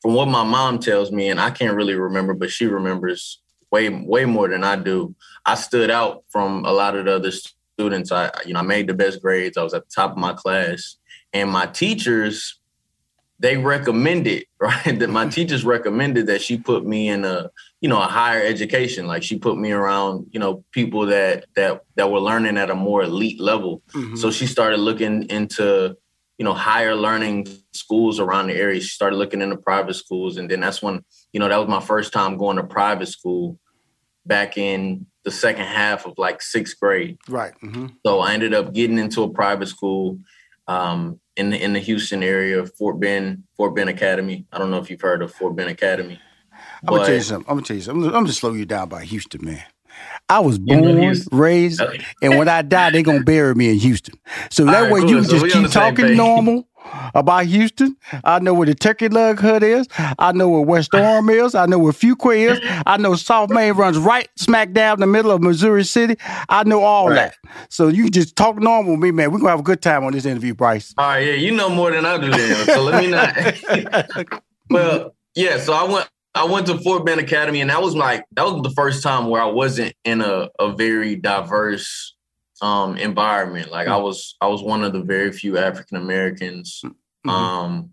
from 0.01 0.15
what 0.15 0.27
my 0.27 0.43
mom 0.43 0.79
tells 0.79 1.11
me, 1.11 1.29
and 1.29 1.39
I 1.39 1.51
can't 1.51 1.75
really 1.75 1.93
remember, 1.93 2.33
but 2.33 2.49
she 2.49 2.65
remembers 2.65 3.41
way 3.71 3.89
way 3.89 4.25
more 4.25 4.47
than 4.47 4.63
I 4.63 4.75
do. 4.75 5.15
I 5.45 5.55
stood 5.55 5.91
out 5.91 6.23
from 6.29 6.65
a 6.65 6.71
lot 6.71 6.95
of 6.95 7.05
the 7.05 7.15
other 7.15 7.31
students. 7.31 8.11
I 8.11 8.31
you 8.45 8.53
know 8.53 8.59
I 8.59 8.63
made 8.63 8.87
the 8.87 8.93
best 8.95 9.21
grades. 9.21 9.57
I 9.57 9.63
was 9.63 9.73
at 9.73 9.87
the 9.87 9.91
top 9.93 10.11
of 10.11 10.17
my 10.17 10.33
class, 10.33 10.97
and 11.31 11.49
my 11.49 11.67
teachers 11.67 12.59
they 13.41 13.57
recommended 13.57 14.45
right 14.59 14.99
that 14.99 15.09
my 15.09 15.27
teachers 15.27 15.65
recommended 15.65 16.27
that 16.27 16.41
she 16.41 16.57
put 16.57 16.85
me 16.85 17.09
in 17.09 17.25
a 17.25 17.49
you 17.81 17.89
know 17.89 18.01
a 18.01 18.05
higher 18.05 18.41
education. 18.41 19.07
Like 19.07 19.23
she 19.23 19.37
put 19.37 19.57
me 19.57 19.71
around 19.71 20.27
you 20.31 20.39
know 20.39 20.63
people 20.71 21.07
that 21.07 21.45
that 21.55 21.81
that 21.95 22.11
were 22.11 22.19
learning 22.19 22.57
at 22.57 22.69
a 22.69 22.75
more 22.75 23.03
elite 23.03 23.39
level. 23.39 23.81
Mm-hmm. 23.93 24.15
so 24.15 24.31
she 24.31 24.45
started 24.47 24.77
looking 24.77 25.23
into 25.29 25.97
you 26.37 26.45
know 26.45 26.53
higher 26.53 26.95
learning 26.95 27.47
schools 27.73 28.19
around 28.19 28.47
the 28.47 28.55
area. 28.55 28.79
She 28.79 28.89
started 28.89 29.17
looking 29.17 29.41
into 29.41 29.57
private 29.57 29.95
schools. 29.95 30.37
And 30.37 30.49
then 30.49 30.61
that's 30.61 30.81
when 30.81 31.03
you 31.33 31.39
know 31.39 31.49
that 31.49 31.57
was 31.57 31.67
my 31.67 31.81
first 31.81 32.13
time 32.13 32.37
going 32.37 32.57
to 32.57 32.63
private 32.63 33.07
school 33.07 33.59
back 34.25 34.55
in 34.57 35.07
the 35.23 35.31
second 35.31 35.65
half 35.65 36.05
of 36.05 36.13
like 36.17 36.43
sixth 36.43 36.79
grade. 36.79 37.17
Right. 37.27 37.53
Mm-hmm. 37.63 37.87
so 38.05 38.19
i 38.19 38.33
ended 38.33 38.53
up 38.53 38.73
getting 38.73 38.99
into 38.99 39.23
a 39.23 39.29
private 39.29 39.67
school 39.67 40.19
um, 40.71 41.19
in 41.35 41.49
the 41.49 41.63
in 41.63 41.73
the 41.73 41.79
houston 41.79 42.23
area 42.23 42.65
fort 42.65 42.99
bend 42.99 43.43
fort 43.55 43.75
bend 43.75 43.89
academy. 43.89 44.45
I 44.51 44.57
don't 44.57 44.71
know 44.71 44.77
if 44.77 44.89
you've 44.89 45.01
heard 45.01 45.21
of 45.21 45.33
fort 45.33 45.55
bend 45.55 45.69
academy 45.69 46.19
i'm 46.87 46.93
gonna 46.93 47.05
tell 47.05 47.15
you 47.15 47.21
something. 47.21 47.49
I'm 47.49 47.55
gonna 47.57 47.65
tell 47.65 47.77
you 47.77 47.83
something. 47.83 48.05
I'm 48.05 48.11
gonna 48.11 48.33
slow 48.33 48.53
you 48.53 48.65
down 48.65 48.89
by 48.89 49.03
houston 49.03 49.45
man. 49.45 49.63
I 50.29 50.39
was 50.39 50.57
born, 50.57 51.13
raised, 51.31 51.81
and 52.21 52.37
when 52.37 52.47
I 52.47 52.61
die, 52.61 52.89
they're 52.91 53.03
gonna 53.03 53.23
bury 53.23 53.53
me 53.53 53.69
in 53.69 53.77
Houston. 53.79 54.15
So 54.49 54.63
that 54.65 54.83
right, 54.83 54.91
way 54.91 55.01
cool. 55.01 55.09
you 55.09 55.15
can 55.17 55.25
so 55.25 55.39
just 55.39 55.53
keep 55.53 55.69
talking 55.69 56.15
normal 56.15 56.67
about 57.13 57.45
Houston. 57.45 57.95
I 58.23 58.39
know 58.39 58.53
where 58.53 58.65
the 58.65 58.75
Turkey 58.75 59.09
Leg 59.09 59.39
Hut 59.39 59.63
is. 59.63 59.87
I 60.19 60.31
know 60.31 60.49
where 60.49 60.61
West 60.61 60.93
Arm 60.93 61.29
is. 61.29 61.55
I 61.55 61.65
know 61.65 61.79
where 61.79 61.93
Fuqua 61.93 62.51
is. 62.51 62.59
I 62.85 62.97
know 62.97 63.15
South 63.15 63.49
Main 63.49 63.73
runs 63.73 63.97
right 63.97 64.29
smack 64.35 64.71
down 64.73 64.95
in 64.95 64.99
the 65.01 65.07
middle 65.07 65.31
of 65.31 65.41
Missouri 65.41 65.83
City. 65.83 66.15
I 66.49 66.63
know 66.63 66.81
all 66.83 67.09
right. 67.09 67.15
that. 67.15 67.35
So 67.69 67.87
you 67.87 68.09
just 68.09 68.35
talk 68.35 68.57
normal 68.57 68.93
with 68.93 69.01
me, 69.01 69.11
man. 69.11 69.31
We're 69.31 69.39
gonna 69.39 69.51
have 69.51 69.59
a 69.59 69.63
good 69.63 69.81
time 69.81 70.03
on 70.03 70.13
this 70.13 70.25
interview, 70.25 70.53
Bryce. 70.53 70.93
All 70.97 71.07
right, 71.07 71.25
yeah, 71.25 71.33
you 71.33 71.51
know 71.51 71.69
more 71.69 71.91
than 71.91 72.05
I 72.05 72.17
do 72.17 72.29
then. 72.29 72.65
So 72.65 72.81
let 72.83 73.03
me 73.03 73.09
not 73.09 74.41
well, 74.69 75.15
yeah, 75.35 75.57
so 75.57 75.73
I 75.73 75.83
went 75.83 76.09
I 76.33 76.45
went 76.45 76.67
to 76.67 76.77
Fort 76.79 77.05
Bend 77.05 77.19
Academy, 77.19 77.61
and 77.61 77.69
that 77.69 77.81
was 77.81 77.95
like 77.95 78.25
that 78.33 78.45
was 78.45 78.61
the 78.63 78.71
first 78.71 79.03
time 79.03 79.27
where 79.27 79.41
I 79.41 79.47
wasn't 79.47 79.93
in 80.05 80.21
a, 80.21 80.49
a 80.59 80.73
very 80.73 81.15
diverse 81.15 82.15
um, 82.61 82.97
environment. 82.97 83.71
Like. 83.71 83.87
I 83.87 83.97
was 83.97 84.35
I 84.39 84.47
was 84.47 84.63
one 84.63 84.83
of 84.83 84.93
the 84.93 85.01
very 85.01 85.31
few 85.31 85.57
African 85.57 85.97
Americans. 85.97 86.81
Mm-hmm. 86.85 87.29
Um, 87.29 87.89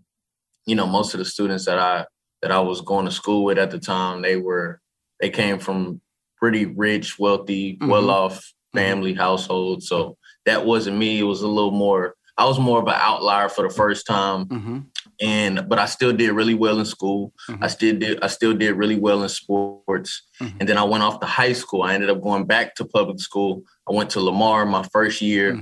you 0.65 0.75
know, 0.75 0.87
most 0.87 1.13
of 1.13 1.17
the 1.17 1.25
students 1.25 1.65
that 1.65 1.79
I 1.79 2.05
that 2.41 2.51
I 2.51 2.59
was 2.59 2.81
going 2.81 3.05
to 3.05 3.11
school 3.11 3.43
with 3.43 3.57
at 3.57 3.71
the 3.71 3.79
time, 3.79 4.21
they 4.21 4.37
were 4.37 4.79
they 5.19 5.29
came 5.29 5.59
from 5.59 6.01
pretty 6.37 6.65
rich, 6.65 7.19
wealthy, 7.19 7.73
mm-hmm. 7.73 7.89
well-off 7.89 8.37
mm-hmm. 8.37 8.77
family 8.77 9.15
mm-hmm. 9.15 9.79
So 9.81 10.17
that 10.45 10.65
wasn't 10.65 10.97
me. 10.97 11.19
It 11.19 11.23
was 11.23 11.41
a 11.41 11.47
little 11.47 11.71
more. 11.71 12.15
I 12.39 12.45
was 12.45 12.57
more 12.57 12.79
of 12.79 12.87
an 12.87 12.95
outlier 12.95 13.49
for 13.49 13.67
the 13.67 13.73
first 13.73 14.07
time, 14.07 14.45
mm-hmm. 14.45 14.79
and 15.19 15.67
but 15.67 15.77
I 15.77 15.85
still 15.87 16.13
did 16.13 16.31
really 16.31 16.53
well 16.53 16.79
in 16.79 16.85
school. 16.85 17.33
Mm-hmm. 17.49 17.63
I 17.63 17.67
still 17.67 17.99
did. 17.99 18.23
I 18.23 18.27
still 18.27 18.53
did 18.53 18.77
really 18.77 18.97
well 18.97 19.23
in 19.23 19.29
sports. 19.29 20.23
Mm-hmm. 20.41 20.57
And 20.61 20.69
then 20.69 20.77
I 20.77 20.83
went 20.85 21.03
off 21.03 21.19
to 21.19 21.25
high 21.25 21.51
school. 21.51 21.83
I 21.83 21.93
ended 21.93 22.09
up 22.09 22.21
going 22.21 22.45
back 22.45 22.75
to 22.75 22.85
public 22.85 23.19
school. 23.19 23.63
I 23.89 23.91
went 23.91 24.09
to 24.11 24.21
Lamar 24.21 24.65
my 24.65 24.83
first 24.93 25.21
year. 25.21 25.61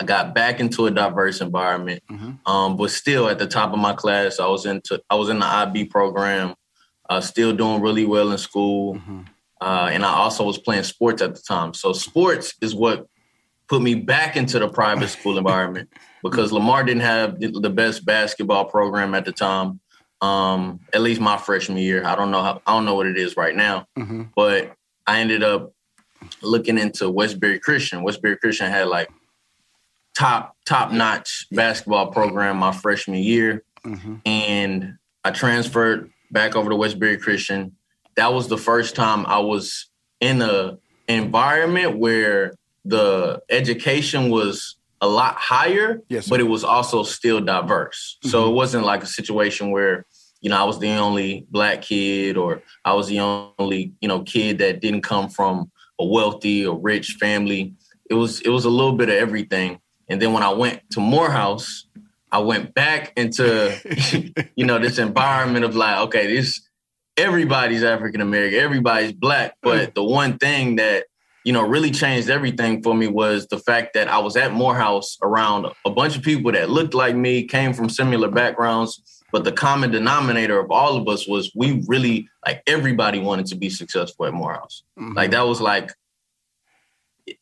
I 0.00 0.04
got 0.04 0.34
back 0.34 0.60
into 0.60 0.86
a 0.86 0.90
diverse 0.90 1.42
environment, 1.42 2.02
um, 2.46 2.76
but 2.78 2.90
still 2.90 3.28
at 3.28 3.38
the 3.38 3.46
top 3.46 3.74
of 3.74 3.78
my 3.78 3.92
class. 3.92 4.40
I 4.40 4.46
was 4.46 4.64
into. 4.64 5.02
I 5.10 5.14
was 5.14 5.28
in 5.28 5.40
the 5.40 5.46
IB 5.46 5.84
program. 5.86 6.54
Uh, 7.10 7.20
still 7.20 7.54
doing 7.54 7.82
really 7.82 8.06
well 8.06 8.32
in 8.32 8.38
school. 8.38 8.98
Uh, 9.60 9.90
and 9.92 10.04
I 10.04 10.12
also 10.12 10.44
was 10.44 10.58
playing 10.58 10.84
sports 10.84 11.20
at 11.20 11.34
the 11.34 11.40
time. 11.40 11.74
So 11.74 11.92
sports 11.92 12.54
is 12.62 12.74
what 12.74 13.06
put 13.68 13.82
me 13.82 13.94
back 13.94 14.36
into 14.36 14.58
the 14.58 14.68
private 14.68 15.08
school 15.08 15.38
environment 15.38 15.90
because 16.22 16.52
Lamar 16.52 16.84
didn't 16.84 17.02
have 17.02 17.40
the 17.40 17.70
best 17.70 18.04
basketball 18.04 18.64
program 18.64 19.14
at 19.14 19.24
the 19.24 19.32
time. 19.32 19.80
Um, 20.20 20.80
at 20.92 21.00
least 21.00 21.20
my 21.20 21.36
freshman 21.36 21.78
year. 21.78 22.04
I 22.04 22.16
don't 22.16 22.32
know 22.32 22.42
how 22.42 22.60
I 22.66 22.72
don't 22.72 22.84
know 22.84 22.96
what 22.96 23.06
it 23.06 23.16
is 23.16 23.36
right 23.36 23.54
now, 23.54 23.86
mm-hmm. 23.96 24.24
but 24.34 24.72
I 25.06 25.20
ended 25.20 25.44
up 25.44 25.72
looking 26.42 26.76
into 26.76 27.08
Westbury 27.08 27.60
Christian. 27.60 28.02
Westbury 28.02 28.36
Christian 28.36 28.68
had 28.68 28.88
like 28.88 29.08
top 30.16 30.56
top 30.66 30.90
notch 30.90 31.46
basketball 31.52 32.10
program 32.10 32.56
my 32.56 32.72
freshman 32.72 33.22
year, 33.22 33.62
mm-hmm. 33.84 34.16
and 34.26 34.98
I 35.22 35.30
transferred 35.30 36.10
back 36.32 36.56
over 36.56 36.68
to 36.68 36.74
Westbury 36.74 37.16
Christian 37.16 37.76
that 38.18 38.34
was 38.34 38.48
the 38.48 38.58
first 38.58 38.96
time 38.96 39.24
I 39.26 39.38
was 39.38 39.88
in 40.20 40.42
a 40.42 40.76
environment 41.06 41.98
where 41.98 42.52
the 42.84 43.42
education 43.50 44.30
was 44.30 44.76
a 45.00 45.08
lot 45.08 45.36
higher, 45.36 46.02
yes, 46.08 46.28
but 46.28 46.40
it 46.40 46.44
was 46.44 46.64
also 46.64 47.02
still 47.02 47.40
diverse. 47.40 48.18
Mm-hmm. 48.18 48.30
So 48.30 48.48
it 48.48 48.54
wasn't 48.54 48.84
like 48.84 49.02
a 49.02 49.06
situation 49.06 49.70
where, 49.70 50.06
you 50.40 50.50
know, 50.50 50.56
I 50.56 50.64
was 50.64 50.78
the 50.78 50.90
only 50.90 51.46
black 51.50 51.82
kid 51.82 52.36
or 52.36 52.62
I 52.84 52.94
was 52.94 53.08
the 53.08 53.20
only, 53.20 53.92
you 54.00 54.08
know, 54.08 54.22
kid 54.22 54.58
that 54.58 54.80
didn't 54.80 55.02
come 55.02 55.28
from 55.28 55.70
a 55.98 56.04
wealthy 56.04 56.66
or 56.66 56.78
rich 56.78 57.16
family. 57.20 57.74
It 58.10 58.14
was 58.14 58.40
it 58.40 58.50
was 58.50 58.64
a 58.64 58.70
little 58.70 58.94
bit 58.94 59.08
of 59.08 59.16
everything. 59.16 59.80
And 60.08 60.22
then 60.22 60.32
when 60.32 60.42
I 60.42 60.50
went 60.50 60.80
to 60.92 61.00
Morehouse, 61.00 61.86
I 62.32 62.38
went 62.38 62.74
back 62.74 63.12
into, 63.16 63.76
you 64.56 64.64
know, 64.64 64.78
this 64.78 64.98
environment 64.98 65.64
of 65.64 65.76
like, 65.76 65.98
okay, 66.06 66.26
this 66.26 66.60
everybody's 67.16 67.82
African 67.82 68.20
American, 68.20 68.58
everybody's 68.58 69.12
black. 69.12 69.56
But 69.62 69.94
the 69.94 70.04
one 70.04 70.38
thing 70.38 70.76
that, 70.76 71.06
you 71.48 71.54
know, 71.54 71.62
really 71.62 71.90
changed 71.90 72.28
everything 72.28 72.82
for 72.82 72.94
me 72.94 73.06
was 73.06 73.46
the 73.46 73.58
fact 73.58 73.94
that 73.94 74.06
I 74.06 74.18
was 74.18 74.36
at 74.36 74.52
Morehouse 74.52 75.16
around 75.22 75.66
a 75.86 75.90
bunch 75.90 76.14
of 76.14 76.22
people 76.22 76.52
that 76.52 76.68
looked 76.68 76.92
like 76.92 77.16
me, 77.16 77.44
came 77.44 77.72
from 77.72 77.88
similar 77.88 78.30
backgrounds. 78.30 79.22
But 79.32 79.44
the 79.44 79.52
common 79.52 79.90
denominator 79.90 80.60
of 80.60 80.70
all 80.70 80.98
of 80.98 81.08
us 81.08 81.26
was 81.26 81.50
we 81.54 81.82
really 81.86 82.28
like 82.44 82.62
everybody 82.66 83.18
wanted 83.18 83.46
to 83.46 83.56
be 83.56 83.70
successful 83.70 84.26
at 84.26 84.34
Morehouse. 84.34 84.82
Mm-hmm. 84.98 85.14
Like 85.14 85.30
that 85.30 85.46
was 85.46 85.58
like 85.58 85.90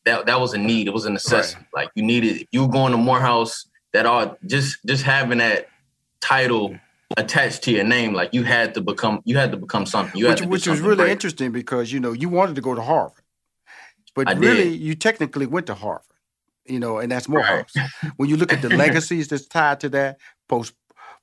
that 0.05 0.25
that 0.27 0.39
was 0.39 0.53
a 0.53 0.57
need. 0.57 0.87
It 0.87 0.93
was 0.93 1.03
a 1.03 1.09
necessity. 1.09 1.65
Right. 1.75 1.83
Like 1.83 1.91
you 1.95 2.03
needed 2.03 2.37
if 2.37 2.47
you 2.53 2.61
were 2.61 2.71
going 2.71 2.93
to 2.93 2.97
Morehouse, 2.97 3.67
that 3.91 4.05
all 4.05 4.37
just 4.45 4.77
just 4.85 5.03
having 5.03 5.39
that 5.39 5.67
title 6.21 6.79
attached 7.17 7.63
to 7.63 7.71
your 7.73 7.83
name. 7.83 8.13
Like 8.13 8.33
you 8.33 8.43
had 8.43 8.73
to 8.75 8.81
become 8.81 9.21
you 9.25 9.37
had 9.37 9.51
to 9.51 9.57
become 9.57 9.85
something. 9.85 10.17
You 10.17 10.29
which, 10.29 10.43
which 10.43 10.67
was 10.67 10.79
really 10.79 10.95
great. 10.95 11.11
interesting 11.11 11.51
because 11.51 11.91
you 11.91 11.99
know 11.99 12.13
you 12.13 12.29
wanted 12.29 12.55
to 12.55 12.61
go 12.61 12.73
to 12.73 12.81
Harvard, 12.81 13.23
but 14.17 14.27
I 14.27 14.33
really 14.33 14.71
did. 14.71 14.81
you 14.81 14.95
technically 14.95 15.45
went 15.45 15.67
to 15.67 15.75
Harvard. 15.75 16.01
You 16.65 16.79
know, 16.79 16.97
and 16.97 17.09
that's 17.11 17.29
Morehouse. 17.29 17.71
Right. 17.77 17.89
when 18.17 18.29
you 18.29 18.35
look 18.35 18.51
at 18.51 18.63
the 18.63 18.69
legacies 18.85 19.27
that's 19.27 19.45
tied 19.45 19.79
to 19.81 19.89
that 19.89 20.17
post 20.49 20.73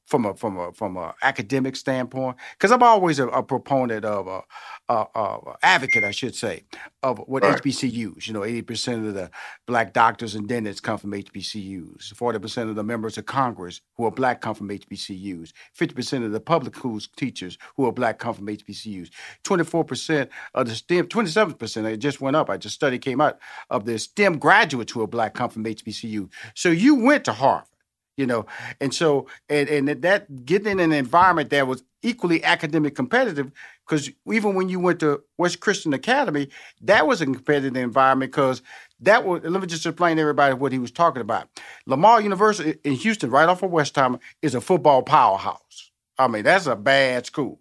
from 0.07 0.27
a 0.27 0.35
from 0.35 0.59
a 0.59 0.73
from 0.73 0.97
a 0.97 1.15
academic 1.23 1.77
standpoint 1.77 2.37
because 2.53 2.71
I'm 2.71 2.83
always 2.83 3.19
a, 3.19 3.29
a 3.29 3.43
proponent 3.43 4.05
of 4.05 4.27
a, 4.27 4.43
a, 4.89 5.07
a, 5.15 5.57
advocate, 5.63 6.05
I 6.05 6.11
should 6.11 6.35
say, 6.35 6.65
of 7.03 7.19
what 7.27 7.43
right. 7.43 7.61
HBCUs. 7.61 8.27
You 8.27 8.35
know, 8.35 8.41
80% 8.41 9.09
of 9.09 9.15
the 9.15 9.31
black 9.67 9.93
doctors 9.93 10.35
and 10.35 10.49
dentists 10.49 10.81
come 10.81 10.99
from 10.99 11.13
HBCUs. 11.13 12.13
40% 12.13 12.69
of 12.69 12.77
the 12.77 12.85
members 12.85 13.17
of 13.17 13.27
Congress 13.27 13.81
who 13.97 14.05
are 14.05 14.11
black 14.11 14.41
come 14.41 14.55
from 14.55 14.69
HBCUs. 14.69 15.53
50% 15.79 16.25
of 16.25 16.33
the 16.33 16.41
public 16.41 16.77
schools 16.77 17.09
teachers 17.17 17.59
who 17.77 17.87
are 17.87 17.93
black 17.93 18.19
come 18.19 18.35
from 18.35 18.47
HBCUs. 18.47 19.11
24% 19.45 20.29
of 20.55 20.69
the 20.69 20.75
STEM, 20.75 21.07
27%, 21.07 21.85
it 21.93 21.97
just 21.99 22.21
went 22.21 22.37
up. 22.37 22.51
I 22.51 22.57
just 22.57 22.75
study 22.75 22.99
came 22.99 23.21
out 23.21 23.39
of 23.71 23.85
the 23.85 23.99
STEM 23.99 24.39
graduates 24.39 24.93
who 24.93 25.03
are 25.03 25.07
black 25.07 25.35
come 25.35 25.51
from 25.51 25.65
HBCU. 25.65 26.29
So 26.55 26.69
you 26.69 26.95
went 26.95 27.25
to 27.25 27.33
Harvard 27.33 27.69
you 28.17 28.27
know? 28.27 28.47
And 28.81 28.95
so 28.95 29.27
and, 29.49 29.69
and 29.69 29.89
that 30.03 30.45
getting 30.45 30.73
in 30.73 30.81
an 30.81 30.93
environment 30.93 31.51
that 31.51 31.67
was 31.67 31.83
equally 32.05 32.45
academic 32.45 32.95
competitive 32.95 33.51
because 33.87 34.11
even 34.31 34.55
when 34.55 34.69
you 34.69 34.79
went 34.79 35.01
to 35.01 35.23
west 35.39 35.61
christian 35.61 35.95
academy 35.95 36.49
that 36.83 37.07
was 37.07 37.21
a 37.23 37.25
competitive 37.25 37.75
environment 37.77 38.31
because 38.31 38.63
that 39.01 39.25
was 39.25 39.43
let 39.43 39.61
me 39.61 39.67
just 39.67 39.87
explain 39.87 40.17
to 40.17 40.23
everybody 40.23 40.55
what 40.55 40.71
he 40.73 40.79
was 40.79 40.91
talking 40.91 41.23
about. 41.23 41.49
Lamar 41.87 42.21
university 42.21 42.79
in 42.85 42.93
houston 42.93 43.31
right 43.31 43.49
off 43.49 43.63
of 43.63 43.71
westheimer 43.71 44.21
is 44.43 44.55
a 44.55 44.61
football 44.61 45.03
powerhouse. 45.03 45.91
I 46.19 46.29
mean 46.29 46.45
that's 46.45 46.67
a 46.67 46.77
bad 46.77 47.27
school. 47.27 47.59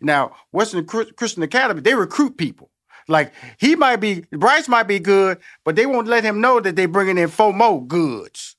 Now 0.00 0.36
western 0.52 0.86
christian 0.86 1.42
academy 1.42 1.82
they 1.82 1.94
recruit 1.94 2.38
people. 2.38 2.70
Like 3.08 3.34
he 3.58 3.76
might 3.76 3.96
be 3.96 4.24
bryce 4.32 4.68
might 4.68 4.84
be 4.84 5.00
good 5.00 5.38
but 5.64 5.76
they 5.76 5.86
won't 5.86 6.08
let 6.08 6.24
him 6.24 6.40
know 6.40 6.60
that 6.60 6.76
they're 6.76 6.88
bringing 6.88 7.18
in 7.18 7.28
FOMO 7.28 7.86
goods 7.86 8.51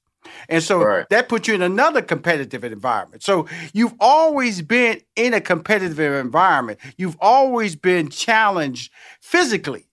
and 0.49 0.63
so 0.63 0.83
right. 0.83 1.09
that 1.09 1.29
puts 1.29 1.47
you 1.47 1.53
in 1.53 1.61
another 1.61 2.01
competitive 2.01 2.63
environment. 2.63 3.23
So 3.23 3.47
you've 3.73 3.93
always 3.99 4.61
been 4.61 5.01
in 5.15 5.33
a 5.33 5.41
competitive 5.41 5.99
environment. 5.99 6.79
You've 6.97 7.17
always 7.19 7.75
been 7.75 8.09
challenged 8.09 8.91
physically 9.21 9.87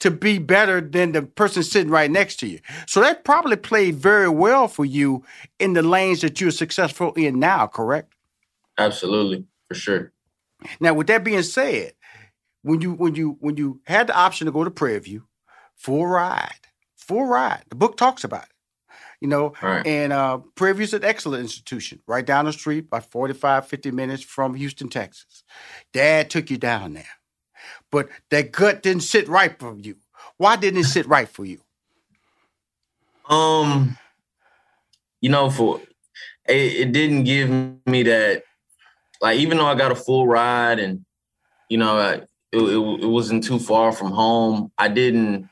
to 0.00 0.10
be 0.10 0.38
better 0.38 0.80
than 0.80 1.12
the 1.12 1.22
person 1.22 1.62
sitting 1.62 1.90
right 1.90 2.10
next 2.10 2.36
to 2.36 2.46
you. 2.46 2.58
So 2.86 3.00
that 3.00 3.24
probably 3.24 3.56
played 3.56 3.96
very 3.96 4.28
well 4.28 4.66
for 4.66 4.84
you 4.84 5.24
in 5.58 5.74
the 5.74 5.82
lanes 5.82 6.22
that 6.22 6.40
you're 6.40 6.50
successful 6.50 7.12
in 7.14 7.38
now, 7.38 7.66
correct? 7.66 8.14
Absolutely, 8.78 9.44
for 9.68 9.74
sure. 9.74 10.12
Now, 10.80 10.94
with 10.94 11.06
that 11.08 11.22
being 11.22 11.42
said, 11.42 11.92
when 12.62 12.80
you 12.80 12.92
when 12.92 13.14
you 13.14 13.36
when 13.40 13.56
you 13.56 13.80
had 13.84 14.06
the 14.06 14.16
option 14.16 14.46
to 14.46 14.52
go 14.52 14.64
to 14.64 14.70
Prairie 14.70 14.98
View, 15.00 15.24
full 15.76 16.06
ride, 16.06 16.66
full 16.96 17.26
ride, 17.26 17.64
the 17.68 17.76
book 17.76 17.96
talks 17.96 18.24
about 18.24 18.44
it 18.44 18.50
you 19.20 19.28
know. 19.28 19.54
Right. 19.62 19.86
And 19.86 20.12
uh, 20.12 20.38
Prairie 20.54 20.74
View's 20.74 20.94
an 20.94 21.04
excellent 21.04 21.42
institution, 21.42 22.00
right 22.06 22.24
down 22.24 22.46
the 22.46 22.52
street, 22.52 22.90
by 22.90 23.00
45, 23.00 23.66
50 23.66 23.90
minutes 23.90 24.22
from 24.22 24.54
Houston, 24.54 24.88
Texas. 24.88 25.44
Dad 25.92 26.30
took 26.30 26.50
you 26.50 26.58
down 26.58 26.94
there. 26.94 27.04
But 27.90 28.08
that 28.30 28.52
gut 28.52 28.82
didn't 28.82 29.02
sit 29.02 29.28
right 29.28 29.58
for 29.58 29.76
you. 29.76 29.96
Why 30.36 30.56
didn't 30.56 30.80
it 30.80 30.84
sit 30.84 31.06
right 31.06 31.28
for 31.28 31.44
you? 31.44 31.60
Um, 33.28 33.96
you 35.20 35.30
know, 35.30 35.50
for 35.50 35.80
it, 36.48 36.56
it 36.56 36.92
didn't 36.92 37.24
give 37.24 37.50
me 37.86 38.02
that. 38.04 38.44
Like, 39.20 39.38
even 39.38 39.58
though 39.58 39.66
I 39.66 39.74
got 39.74 39.92
a 39.92 39.96
full 39.96 40.26
ride 40.26 40.78
and 40.78 41.04
you 41.70 41.78
know, 41.78 41.98
it, 41.98 42.28
it, 42.52 42.58
it 42.58 43.06
wasn't 43.06 43.44
too 43.44 43.58
far 43.58 43.92
from 43.92 44.10
home. 44.10 44.72
I 44.76 44.88
didn't, 44.88 45.48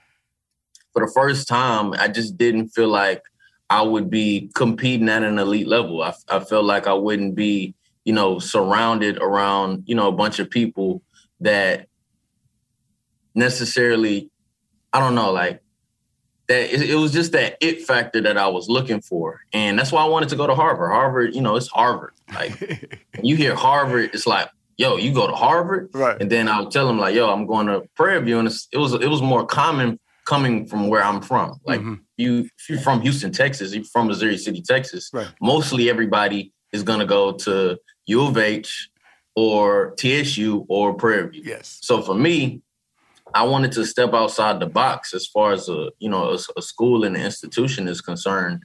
for 0.92 1.06
the 1.06 1.12
first 1.14 1.48
time, 1.48 1.94
I 1.94 2.08
just 2.08 2.36
didn't 2.36 2.70
feel 2.70 2.88
like 2.88 3.22
I 3.70 3.82
would 3.82 4.08
be 4.10 4.50
competing 4.54 5.08
at 5.08 5.22
an 5.22 5.38
elite 5.38 5.68
level. 5.68 6.02
I, 6.02 6.14
I 6.28 6.40
felt 6.40 6.64
like 6.64 6.86
I 6.86 6.94
wouldn't 6.94 7.34
be, 7.34 7.74
you 8.04 8.12
know, 8.12 8.38
surrounded 8.38 9.18
around, 9.18 9.84
you 9.86 9.94
know, 9.94 10.08
a 10.08 10.12
bunch 10.12 10.38
of 10.38 10.50
people 10.50 11.02
that 11.40 11.86
necessarily, 13.34 14.30
I 14.92 15.00
don't 15.00 15.14
know, 15.14 15.30
like 15.32 15.62
that. 16.48 16.72
It, 16.72 16.90
it 16.90 16.94
was 16.94 17.12
just 17.12 17.32
that 17.32 17.58
it 17.60 17.82
factor 17.82 18.20
that 18.22 18.38
I 18.38 18.48
was 18.48 18.68
looking 18.68 19.02
for, 19.02 19.42
and 19.52 19.78
that's 19.78 19.92
why 19.92 20.02
I 20.02 20.08
wanted 20.08 20.30
to 20.30 20.36
go 20.36 20.46
to 20.46 20.54
Harvard. 20.54 20.90
Harvard, 20.90 21.34
you 21.34 21.42
know, 21.42 21.56
it's 21.56 21.68
Harvard. 21.68 22.14
Like 22.34 22.98
you 23.22 23.36
hear 23.36 23.54
Harvard, 23.54 24.10
it's 24.14 24.26
like, 24.26 24.48
yo, 24.78 24.96
you 24.96 25.12
go 25.12 25.26
to 25.26 25.34
Harvard, 25.34 25.90
right? 25.92 26.16
And 26.18 26.30
then 26.30 26.48
I'll 26.48 26.70
tell 26.70 26.86
them 26.86 26.98
like, 26.98 27.14
yo, 27.14 27.30
I'm 27.30 27.46
going 27.46 27.66
to 27.66 27.82
Prairie 27.94 28.22
View, 28.24 28.38
and 28.38 28.48
it 28.48 28.78
was 28.78 28.94
it 28.94 29.08
was 29.08 29.20
more 29.20 29.44
common 29.44 30.00
coming 30.24 30.66
from 30.66 30.88
where 30.88 31.02
I'm 31.02 31.20
from. 31.20 31.60
Like 31.64 31.80
mm-hmm. 31.80 31.94
You, 32.18 32.48
if 32.58 32.68
you're 32.68 32.80
from 32.80 33.00
Houston, 33.02 33.32
Texas, 33.32 33.74
you're 33.74 33.84
from 33.84 34.08
Missouri 34.08 34.38
City, 34.38 34.62
Texas. 34.62 35.10
Right. 35.12 35.28
Mostly 35.40 35.88
everybody 35.88 36.52
is 36.72 36.82
gonna 36.82 37.06
go 37.06 37.32
to 37.32 37.78
U 38.06 38.26
of 38.26 38.36
H 38.36 38.90
or 39.34 39.94
TSU 39.96 40.66
or 40.68 40.94
Prairie 40.94 41.28
View. 41.30 41.42
Yes. 41.44 41.78
So 41.82 42.02
for 42.02 42.14
me, 42.14 42.62
I 43.34 43.44
wanted 43.44 43.72
to 43.72 43.84
step 43.84 44.14
outside 44.14 44.60
the 44.60 44.66
box 44.66 45.14
as 45.14 45.26
far 45.26 45.52
as 45.52 45.68
a 45.68 45.90
you 45.98 46.08
know 46.08 46.30
a, 46.30 46.38
a 46.56 46.62
school 46.62 47.04
and 47.04 47.16
an 47.16 47.22
institution 47.22 47.88
is 47.88 48.00
concerned. 48.00 48.62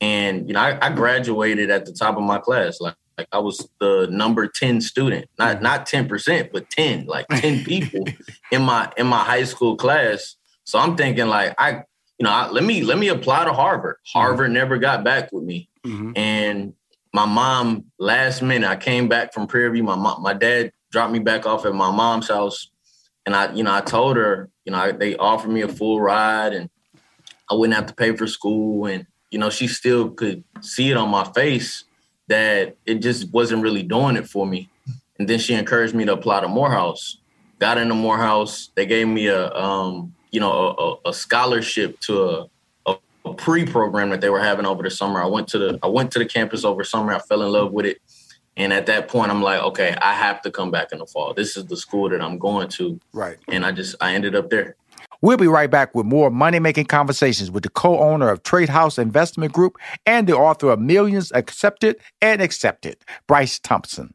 And 0.00 0.48
you 0.48 0.54
know, 0.54 0.60
I, 0.60 0.78
I, 0.80 0.90
graduated 0.90 1.70
at 1.70 1.86
the 1.86 1.92
top 1.92 2.16
of 2.16 2.22
my 2.22 2.38
class. 2.38 2.80
Like 2.80 2.96
like 3.16 3.28
I 3.32 3.38
was 3.38 3.68
the 3.80 4.08
number 4.10 4.46
10 4.48 4.80
student, 4.80 5.26
not 5.38 5.56
mm-hmm. 5.56 5.62
not 5.62 5.86
10%, 5.86 6.50
but 6.52 6.68
10, 6.70 7.06
like 7.06 7.26
10 7.28 7.64
people 7.66 8.04
in 8.50 8.62
my 8.62 8.92
in 8.96 9.06
my 9.06 9.22
high 9.22 9.44
school 9.44 9.76
class. 9.76 10.36
So 10.64 10.78
I'm 10.78 10.96
thinking 10.96 11.26
like 11.26 11.54
I, 11.58 11.82
know, 12.24 12.30
I, 12.30 12.50
let 12.50 12.64
me 12.64 12.82
let 12.82 12.98
me 12.98 13.08
apply 13.08 13.44
to 13.44 13.52
Harvard. 13.52 13.96
Harvard 14.12 14.50
never 14.50 14.78
got 14.78 15.04
back 15.04 15.32
with 15.32 15.44
me. 15.44 15.68
Mm-hmm. 15.86 16.12
And 16.16 16.74
my 17.12 17.26
mom 17.26 17.84
last 17.98 18.42
minute, 18.42 18.68
I 18.68 18.76
came 18.76 19.08
back 19.08 19.32
from 19.32 19.46
Prairie 19.46 19.70
View. 19.70 19.84
My 19.84 19.94
mom, 19.94 20.22
my 20.22 20.34
dad 20.34 20.72
dropped 20.90 21.12
me 21.12 21.20
back 21.20 21.46
off 21.46 21.64
at 21.64 21.74
my 21.74 21.90
mom's 21.90 22.28
house. 22.28 22.70
And 23.26 23.34
I, 23.34 23.52
you 23.52 23.62
know, 23.62 23.72
I 23.72 23.80
told 23.80 24.16
her, 24.16 24.50
you 24.64 24.72
know, 24.72 24.78
I, 24.78 24.92
they 24.92 25.16
offered 25.16 25.50
me 25.50 25.62
a 25.62 25.68
full 25.68 26.00
ride 26.00 26.52
and 26.52 26.68
I 27.50 27.54
wouldn't 27.54 27.76
have 27.76 27.86
to 27.86 27.94
pay 27.94 28.14
for 28.16 28.26
school. 28.26 28.86
And, 28.86 29.06
you 29.30 29.38
know, 29.38 29.48
she 29.48 29.66
still 29.66 30.10
could 30.10 30.44
see 30.60 30.90
it 30.90 30.96
on 30.96 31.08
my 31.08 31.24
face 31.32 31.84
that 32.28 32.76
it 32.84 32.96
just 32.96 33.32
wasn't 33.32 33.62
really 33.62 33.82
doing 33.82 34.16
it 34.16 34.28
for 34.28 34.46
me. 34.46 34.68
And 35.18 35.28
then 35.28 35.38
she 35.38 35.54
encouraged 35.54 35.94
me 35.94 36.04
to 36.06 36.12
apply 36.12 36.40
to 36.40 36.48
Morehouse. 36.48 37.18
Got 37.60 37.78
into 37.78 37.94
Morehouse. 37.94 38.70
They 38.74 38.86
gave 38.86 39.06
me 39.06 39.28
a, 39.28 39.52
um, 39.54 40.14
you 40.34 40.40
know, 40.40 40.98
a, 41.04 41.10
a 41.10 41.14
scholarship 41.14 42.00
to 42.00 42.20
a, 42.20 42.46
a, 42.86 42.96
a 43.24 43.34
pre-program 43.34 44.10
that 44.10 44.20
they 44.20 44.30
were 44.30 44.40
having 44.40 44.66
over 44.66 44.82
the 44.82 44.90
summer. 44.90 45.22
I 45.22 45.26
went 45.26 45.46
to 45.48 45.58
the 45.58 45.78
I 45.80 45.86
went 45.86 46.10
to 46.12 46.18
the 46.18 46.26
campus 46.26 46.64
over 46.64 46.82
summer. 46.82 47.14
I 47.14 47.20
fell 47.20 47.42
in 47.42 47.52
love 47.52 47.70
with 47.70 47.86
it. 47.86 47.98
And 48.56 48.72
at 48.72 48.86
that 48.86 49.06
point, 49.06 49.30
I'm 49.30 49.42
like, 49.42 49.60
okay, 49.62 49.96
I 50.00 50.12
have 50.12 50.42
to 50.42 50.50
come 50.50 50.72
back 50.72 50.90
in 50.90 50.98
the 50.98 51.06
fall. 51.06 51.34
This 51.34 51.56
is 51.56 51.66
the 51.66 51.76
school 51.76 52.08
that 52.08 52.20
I'm 52.20 52.38
going 52.38 52.68
to. 52.70 52.98
Right. 53.12 53.36
And 53.46 53.64
I 53.64 53.70
just 53.70 53.94
I 54.00 54.14
ended 54.14 54.34
up 54.34 54.50
there. 54.50 54.74
We'll 55.22 55.36
be 55.36 55.46
right 55.46 55.70
back 55.70 55.94
with 55.94 56.04
more 56.04 56.30
money 56.30 56.58
making 56.58 56.86
conversations 56.86 57.52
with 57.52 57.62
the 57.62 57.70
co 57.70 58.00
owner 58.00 58.28
of 58.28 58.42
Trade 58.42 58.68
House 58.68 58.98
Investment 58.98 59.52
Group 59.52 59.76
and 60.04 60.26
the 60.26 60.36
author 60.36 60.70
of 60.70 60.80
Millions 60.80 61.30
Accepted 61.32 61.96
and 62.20 62.42
Accepted, 62.42 62.96
Bryce 63.28 63.60
Thompson. 63.60 64.14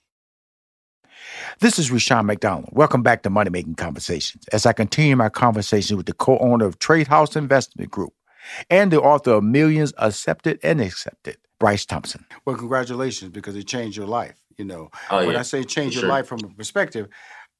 This 1.59 1.77
is 1.79 1.91
Rushion 1.91 2.25
McDonald. 2.25 2.69
Welcome 2.71 3.03
back 3.03 3.23
to 3.23 3.29
Money 3.29 3.49
Making 3.49 3.75
Conversations 3.75 4.45
as 4.51 4.65
I 4.65 4.73
continue 4.73 5.15
my 5.15 5.29
conversation 5.29 5.97
with 5.97 6.05
the 6.05 6.13
co 6.13 6.37
owner 6.39 6.65
of 6.65 6.79
Trade 6.79 7.07
House 7.07 7.35
Investment 7.35 7.91
Group 7.91 8.13
and 8.69 8.91
the 8.91 9.01
author 9.01 9.31
of 9.31 9.43
Millions 9.43 9.93
Accepted 9.97 10.59
and 10.63 10.81
Accepted, 10.81 11.37
Bryce 11.59 11.85
Thompson. 11.85 12.25
Well, 12.45 12.55
congratulations 12.55 13.31
because 13.31 13.55
it 13.55 13.67
changed 13.67 13.97
your 13.97 14.07
life. 14.07 14.35
You 14.57 14.65
know, 14.65 14.89
Oh, 15.09 15.25
when 15.25 15.31
yeah, 15.33 15.39
I 15.39 15.43
say 15.43 15.63
change 15.63 15.93
for 15.93 15.99
your 15.99 16.01
sure. 16.01 16.09
life 16.09 16.27
from 16.27 16.39
a 16.43 16.47
perspective, 16.49 17.07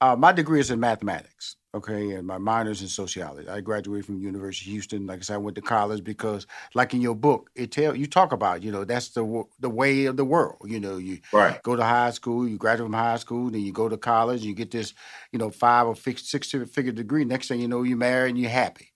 uh, 0.01 0.15
my 0.15 0.31
degree 0.31 0.59
is 0.59 0.71
in 0.71 0.79
mathematics. 0.79 1.55
Okay, 1.73 2.11
and 2.11 2.27
my 2.27 2.37
minor 2.37 2.71
is 2.71 2.81
in 2.81 2.89
sociology. 2.89 3.47
I 3.47 3.61
graduated 3.61 4.05
from 4.05 4.19
University 4.19 4.69
of 4.69 4.73
Houston. 4.73 5.07
Like 5.07 5.19
I 5.19 5.21
said, 5.21 5.35
I 5.35 5.37
went 5.37 5.55
to 5.55 5.61
college 5.61 6.03
because, 6.03 6.45
like 6.75 6.93
in 6.93 6.99
your 6.99 7.15
book, 7.15 7.49
it 7.55 7.71
tell 7.71 7.95
you 7.95 8.07
talk 8.07 8.33
about, 8.33 8.61
you 8.61 8.73
know, 8.73 8.83
that's 8.83 9.09
the 9.09 9.43
the 9.61 9.69
way 9.69 10.03
of 10.05 10.17
the 10.17 10.25
world. 10.25 10.57
You 10.65 10.81
know, 10.81 10.97
you 10.97 11.19
Right. 11.31 11.63
go 11.63 11.77
to 11.77 11.83
high 11.83 12.11
school, 12.11 12.45
you 12.45 12.57
graduate 12.57 12.87
from 12.87 12.93
high 12.93 13.15
school, 13.15 13.49
then 13.49 13.61
you 13.61 13.71
go 13.71 13.87
to 13.87 13.95
college, 13.95 14.41
you 14.43 14.53
get 14.53 14.71
this, 14.71 14.93
you 15.31 15.39
know, 15.39 15.49
five 15.49 15.87
or 15.87 15.95
six 15.95 16.29
six 16.29 16.51
figure 16.51 16.91
degree. 16.91 17.23
Next 17.23 17.47
thing 17.47 17.61
you 17.61 17.69
know, 17.69 17.83
you're 17.83 17.97
married 17.97 18.31
and 18.31 18.39
you're 18.39 18.49
happy. 18.49 18.91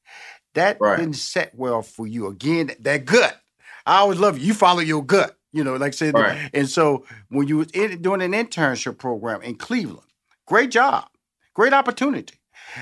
That 0.56 0.78
Right. 0.82 0.98
didn't 0.98 1.16
set 1.16 1.56
well 1.56 1.82
for 1.82 2.08
you. 2.08 2.28
Again, 2.28 2.72
that 2.82 3.06
gut. 3.06 3.40
I 3.86 4.00
always 4.00 4.20
love 4.20 4.38
you. 4.38 4.48
You 4.48 4.54
follow 4.54 4.82
your 4.82 5.04
gut. 5.06 5.38
You 5.54 5.64
know, 5.64 5.76
like 5.78 5.94
I 5.94 5.96
said. 5.96 6.16
Right. 6.16 6.50
And 6.54 6.68
so 6.70 7.06
when 7.30 7.48
you 7.48 7.56
was 7.58 7.68
in, 7.72 8.02
doing 8.02 8.22
an 8.22 8.34
internship 8.34 8.98
program 8.98 9.42
in 9.44 9.56
Cleveland, 9.56 10.02
great 10.46 10.72
job, 10.72 11.08
great 11.54 11.74
opportunity. 11.74 12.36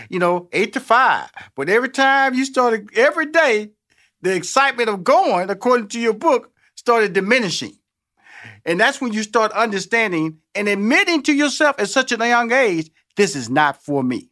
You 0.09 0.19
know, 0.19 0.49
eight 0.53 0.73
to 0.73 0.79
five. 0.79 1.29
But 1.55 1.69
every 1.69 1.89
time 1.89 2.33
you 2.33 2.45
started, 2.45 2.89
every 2.95 3.27
day, 3.27 3.71
the 4.21 4.35
excitement 4.35 4.89
of 4.89 5.03
going, 5.03 5.49
according 5.49 5.89
to 5.89 5.99
your 5.99 6.13
book, 6.13 6.51
started 6.75 7.13
diminishing. 7.13 7.77
And 8.65 8.79
that's 8.79 9.01
when 9.01 9.13
you 9.13 9.23
start 9.23 9.51
understanding 9.51 10.39
and 10.55 10.67
admitting 10.67 11.21
to 11.23 11.33
yourself 11.33 11.75
at 11.79 11.89
such 11.89 12.11
a 12.11 12.17
young 12.17 12.51
age, 12.51 12.89
this 13.15 13.35
is 13.35 13.49
not 13.49 13.83
for 13.83 14.03
me. 14.03 14.29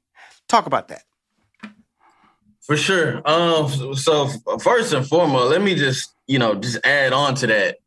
Talk 0.48 0.66
about 0.66 0.88
that. 0.88 1.04
For 2.62 2.78
sure. 2.78 3.22
Um. 3.28 3.96
So 3.96 4.28
first 4.60 4.94
and 4.94 5.06
foremost, 5.06 5.52
let 5.52 5.62
me 5.62 5.76
just 5.76 6.14
you 6.28 6.40
know 6.40 6.56
just 6.56 6.80
add 6.86 7.12
on 7.12 7.36
to 7.36 7.48
that. 7.48 7.78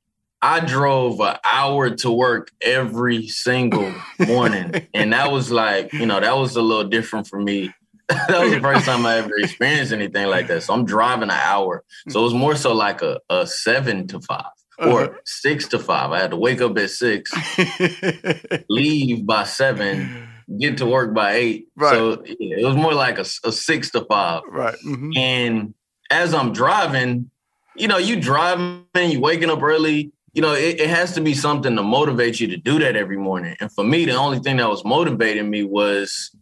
I 0.44 0.60
drove 0.60 1.20
an 1.20 1.36
hour 1.44 1.90
to 2.02 2.10
work 2.10 2.50
every 2.60 3.28
single 3.28 3.92
morning, 4.26 4.86
and 4.94 5.12
that 5.14 5.32
was 5.32 5.50
like 5.50 5.92
you 5.92 6.06
know 6.06 6.20
that 6.20 6.36
was 6.36 6.56
a 6.56 6.62
little 6.62 6.84
different 6.96 7.26
for 7.26 7.40
me. 7.40 7.72
that 8.08 8.40
was 8.42 8.50
the 8.52 8.60
first 8.60 8.84
time 8.84 9.06
I 9.06 9.16
ever 9.16 9.34
experienced 9.38 9.92
anything 9.92 10.26
like 10.26 10.46
that. 10.48 10.62
So 10.62 10.74
I'm 10.74 10.84
driving 10.84 11.30
an 11.30 11.40
hour. 11.52 11.82
So 12.10 12.20
it 12.20 12.24
was 12.24 12.34
more 12.34 12.54
so 12.54 12.74
like 12.74 13.00
a, 13.00 13.18
a 13.30 13.46
seven 13.46 14.06
to 14.08 14.20
five 14.20 14.52
or 14.78 15.04
Uh-huh. 15.04 15.12
six 15.24 15.68
to 15.68 15.78
five. 15.78 16.12
I 16.12 16.18
had 16.20 16.30
to 16.32 16.36
wake 16.36 16.60
up 16.60 16.76
at 16.76 16.90
six, 16.90 17.32
leave 18.68 19.24
by 19.26 19.44
seven, 19.44 20.28
get 20.58 20.78
to 20.78 20.86
work 20.86 21.14
by 21.14 21.32
eight. 21.34 21.68
So 21.80 22.22
yeah, 22.26 22.56
it 22.58 22.66
was 22.66 22.76
more 22.76 22.92
like 22.94 23.18
a, 23.18 23.24
a 23.44 23.52
six 23.52 23.90
to 23.92 24.04
five. 24.04 24.42
Right. 24.50 24.76
mhm. 24.84 25.16
And 25.16 25.74
as 26.10 26.34
I'm 26.34 26.52
driving, 26.52 27.30
you 27.76 27.88
know, 27.88 27.98
you 27.98 28.20
driving, 28.20 28.84
you 28.94 29.20
waking 29.20 29.50
up 29.50 29.62
early, 29.62 30.12
you 30.34 30.42
know, 30.42 30.52
it, 30.52 30.80
it 30.80 30.90
has 30.90 31.12
to 31.12 31.20
be 31.20 31.32
something 31.32 31.76
to 31.76 31.82
motivate 31.82 32.40
you 32.40 32.48
to 32.48 32.56
do 32.56 32.80
that 32.80 32.96
every 32.96 33.16
morning. 33.16 33.56
And 33.60 33.70
for 33.72 33.84
me, 33.84 34.04
the 34.04 34.14
only 34.14 34.40
thing 34.40 34.56
that 34.56 34.68
was 34.68 34.84
motivating 34.84 35.48
me 35.48 35.62
was, 35.62 36.34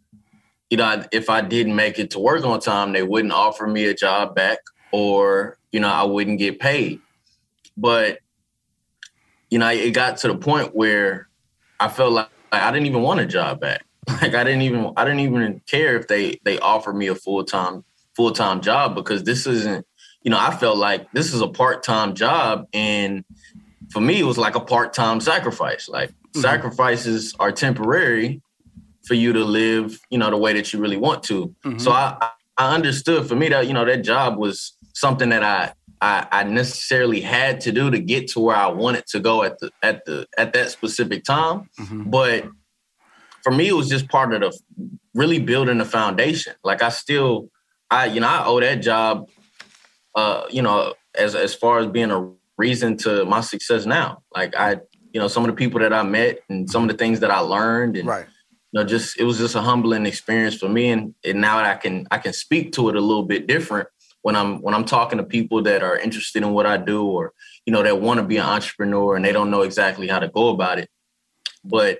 you 0.69 0.77
know, 0.77 1.03
if 1.11 1.29
I 1.29 1.41
didn't 1.41 1.75
make 1.75 1.99
it 1.99 2.09
to 2.11 2.19
work 2.19 2.43
on 2.43 2.59
time, 2.59 2.91
they 2.91 3.03
wouldn't 3.03 3.33
offer 3.33 3.67
me 3.67 3.85
a 3.85 3.93
job 3.93 4.33
back 4.33 4.57
or, 4.91 5.59
you 5.71 5.79
know, 5.79 5.89
I 5.89 6.03
wouldn't 6.03 6.39
get 6.39 6.59
paid. 6.59 7.01
But, 7.77 8.17
you 9.51 9.59
know, 9.59 9.69
it 9.69 9.91
got 9.91 10.17
to 10.17 10.27
the 10.27 10.37
point 10.37 10.75
where 10.75 11.27
I 11.79 11.87
felt 11.87 12.13
like 12.13 12.29
I 12.51 12.71
didn't 12.71 12.87
even 12.87 13.03
want 13.03 13.19
a 13.19 13.25
job 13.27 13.59
back. 13.59 13.85
like 14.21 14.33
I 14.33 14.43
didn't 14.43 14.63
even 14.63 14.91
I 14.97 15.05
didn't 15.05 15.21
even 15.21 15.61
care 15.65 15.95
if 15.95 16.07
they 16.07 16.39
they 16.43 16.59
offered 16.59 16.95
me 16.95 17.07
a 17.07 17.15
full 17.15 17.43
time 17.45 17.85
full 18.15 18.31
time 18.31 18.59
job 18.59 18.95
because 18.95 19.23
this 19.23 19.47
isn't 19.47 19.85
you 20.23 20.31
know 20.31 20.37
I 20.37 20.53
felt 20.53 20.77
like 20.77 21.09
this 21.13 21.33
is 21.33 21.39
a 21.39 21.47
part 21.47 21.83
time 21.83 22.13
job 22.13 22.67
and 22.73 23.23
for 23.93 24.01
me 24.01 24.19
it 24.19 24.23
was 24.23 24.37
like 24.37 24.55
a 24.55 24.59
part 24.59 24.93
time 24.93 25.21
sacrifice. 25.21 25.87
Like 25.87 26.09
mm-hmm. 26.09 26.41
sacrifices 26.41 27.35
are 27.39 27.51
temporary 27.51 28.41
for 29.05 29.13
you 29.13 29.33
to 29.33 29.43
live 29.43 29.99
you 30.09 30.17
know 30.17 30.29
the 30.29 30.37
way 30.37 30.53
that 30.53 30.73
you 30.73 30.79
really 30.79 30.97
want 30.97 31.23
to. 31.23 31.55
Mm-hmm. 31.63 31.77
So 31.77 31.91
I 31.91 32.31
I 32.57 32.73
understood 32.73 33.27
for 33.27 33.35
me 33.35 33.49
that 33.49 33.67
you 33.67 33.73
know 33.73 33.85
that 33.85 34.03
job 34.03 34.37
was 34.37 34.75
something 34.93 35.29
that 35.29 35.43
I 35.43 35.73
I, 36.01 36.27
I, 36.31 36.43
necessarily 36.43 37.21
had 37.21 37.61
to 37.61 37.71
do 37.71 37.89
to 37.89 37.97
get 37.97 38.27
to 38.31 38.41
where 38.41 38.57
I 38.57 38.67
wanted 38.67 39.07
to 39.07 39.21
go 39.21 39.43
at 39.43 39.57
the 39.59 39.71
at 39.81 40.03
the 40.03 40.27
at 40.37 40.51
that 40.51 40.69
specific 40.69 41.23
time. 41.23 41.69
Mm-hmm. 41.79 42.09
But 42.09 42.49
for 43.41 43.51
me, 43.53 43.69
it 43.69 43.73
was 43.73 43.87
just 43.87 44.09
part 44.09 44.33
of 44.33 44.41
the 44.41 44.59
really 45.13 45.39
building 45.39 45.77
the 45.77 45.85
foundation. 45.85 46.55
Like 46.63 46.81
I 46.81 46.89
still, 46.89 47.49
I 47.89 48.07
you 48.07 48.19
know, 48.19 48.27
I 48.27 48.45
owe 48.45 48.59
that 48.59 48.81
job, 48.81 49.29
uh, 50.13 50.43
you 50.49 50.61
know, 50.61 50.93
as 51.15 51.35
as 51.35 51.55
far 51.55 51.79
as 51.79 51.87
being 51.87 52.11
a 52.11 52.31
reason 52.57 52.97
to 52.97 53.25
my 53.25 53.41
success 53.41 53.85
now. 53.85 54.23
Like 54.33 54.55
I, 54.55 54.77
you 55.13 55.19
know, 55.19 55.27
some 55.27 55.43
of 55.43 55.49
the 55.49 55.55
people 55.55 55.79
that 55.79 55.93
I 55.93 56.03
met 56.03 56.39
and 56.49 56.69
some 56.69 56.83
of 56.83 56.89
the 56.89 56.97
things 56.97 57.19
that 57.21 57.31
I 57.31 57.39
learned 57.39 57.97
and 57.97 58.07
right. 58.07 58.25
you 58.71 58.79
know, 58.79 58.83
just 58.83 59.19
it 59.19 59.23
was 59.23 59.37
just 59.37 59.55
a 59.55 59.61
humbling 59.61 60.05
experience 60.05 60.55
for 60.55 60.69
me. 60.69 60.89
And, 60.89 61.13
and 61.23 61.41
now 61.41 61.59
I 61.59 61.75
can 61.75 62.07
I 62.11 62.17
can 62.17 62.33
speak 62.33 62.73
to 62.73 62.89
it 62.89 62.95
a 62.95 63.01
little 63.01 63.23
bit 63.23 63.47
different 63.47 63.87
when 64.21 64.35
I'm 64.35 64.61
when 64.61 64.73
I'm 64.73 64.85
talking 64.85 65.17
to 65.17 65.23
people 65.23 65.61
that 65.63 65.83
are 65.83 65.97
interested 65.97 66.43
in 66.43 66.53
what 66.53 66.65
I 66.65 66.77
do 66.77 67.05
or 67.05 67.33
you 67.65 67.73
know 67.73 67.83
that 67.83 68.01
want 68.01 68.19
to 68.19 68.25
be 68.25 68.37
an 68.37 68.45
entrepreneur 68.45 69.15
and 69.15 69.23
they 69.23 69.31
don't 69.31 69.51
know 69.51 69.61
exactly 69.61 70.07
how 70.07 70.19
to 70.19 70.27
go 70.27 70.49
about 70.49 70.79
it. 70.79 70.89
But 71.63 71.99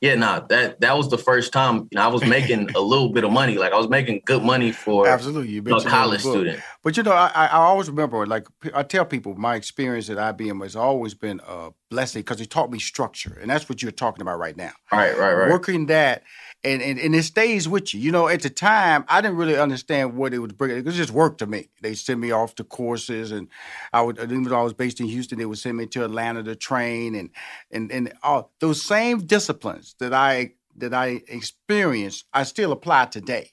yeah, 0.00 0.14
nah, 0.14 0.40
that 0.48 0.80
that 0.80 0.96
was 0.96 1.10
the 1.10 1.18
first 1.18 1.52
time 1.52 1.88
you 1.90 1.96
know 1.96 2.02
I 2.02 2.06
was 2.06 2.24
making 2.24 2.70
a 2.74 2.80
little 2.80 3.10
bit 3.10 3.22
of 3.22 3.32
money. 3.32 3.58
Like 3.58 3.72
I 3.72 3.76
was 3.76 3.88
making 3.88 4.22
good 4.24 4.42
money 4.42 4.72
for 4.72 5.06
absolutely 5.06 5.52
you 5.52 5.62
a 5.62 5.84
college 5.84 6.22
student. 6.22 6.60
But 6.82 6.96
you 6.96 7.02
know, 7.02 7.12
I, 7.12 7.28
I 7.34 7.58
always 7.58 7.88
remember 7.88 8.26
like 8.26 8.46
I 8.74 8.82
tell 8.82 9.04
people 9.04 9.34
my 9.34 9.56
experience 9.56 10.08
at 10.08 10.16
IBM 10.16 10.62
has 10.62 10.74
always 10.74 11.12
been 11.12 11.40
a 11.46 11.70
blessing 11.90 12.22
because 12.22 12.40
it 12.40 12.48
taught 12.48 12.70
me 12.70 12.78
structure, 12.78 13.36
and 13.42 13.50
that's 13.50 13.68
what 13.68 13.82
you're 13.82 13.92
talking 13.92 14.22
about 14.22 14.38
right 14.38 14.56
now. 14.56 14.72
Right, 14.90 15.16
right, 15.18 15.34
right. 15.34 15.50
Working 15.50 15.86
that 15.86 16.22
and, 16.62 16.82
and 16.82 16.98
and 16.98 17.14
it 17.14 17.22
stays 17.22 17.68
with 17.68 17.94
you. 17.94 18.00
You 18.00 18.12
know, 18.12 18.28
at 18.28 18.42
the 18.42 18.50
time, 18.50 19.04
I 19.08 19.20
didn't 19.20 19.36
really 19.36 19.56
understand 19.56 20.16
what 20.16 20.34
it 20.34 20.38
was 20.38 20.52
bringing. 20.52 20.78
It 20.78 20.84
was 20.84 20.96
just 20.96 21.10
work 21.12 21.38
to 21.38 21.46
me. 21.46 21.68
They 21.80 21.94
sent 21.94 22.20
me 22.20 22.30
off 22.30 22.54
to 22.56 22.64
courses, 22.64 23.32
and 23.32 23.48
I 23.92 24.02
would 24.02 24.18
even 24.18 24.44
though 24.44 24.60
I 24.60 24.62
was 24.62 24.74
based 24.74 25.00
in 25.00 25.06
Houston, 25.06 25.38
they 25.38 25.46
would 25.46 25.58
send 25.58 25.76
me 25.76 25.86
to 25.86 26.04
Atlanta 26.04 26.42
to 26.42 26.56
train, 26.56 27.14
and 27.14 27.30
and 27.70 27.90
and 27.90 28.12
all 28.22 28.52
those 28.60 28.82
same 28.82 29.20
disciplines 29.26 29.94
that 30.00 30.12
I 30.12 30.52
that 30.76 30.92
I 30.94 31.22
experienced, 31.28 32.26
I 32.32 32.42
still 32.42 32.72
apply 32.72 33.06
today. 33.06 33.52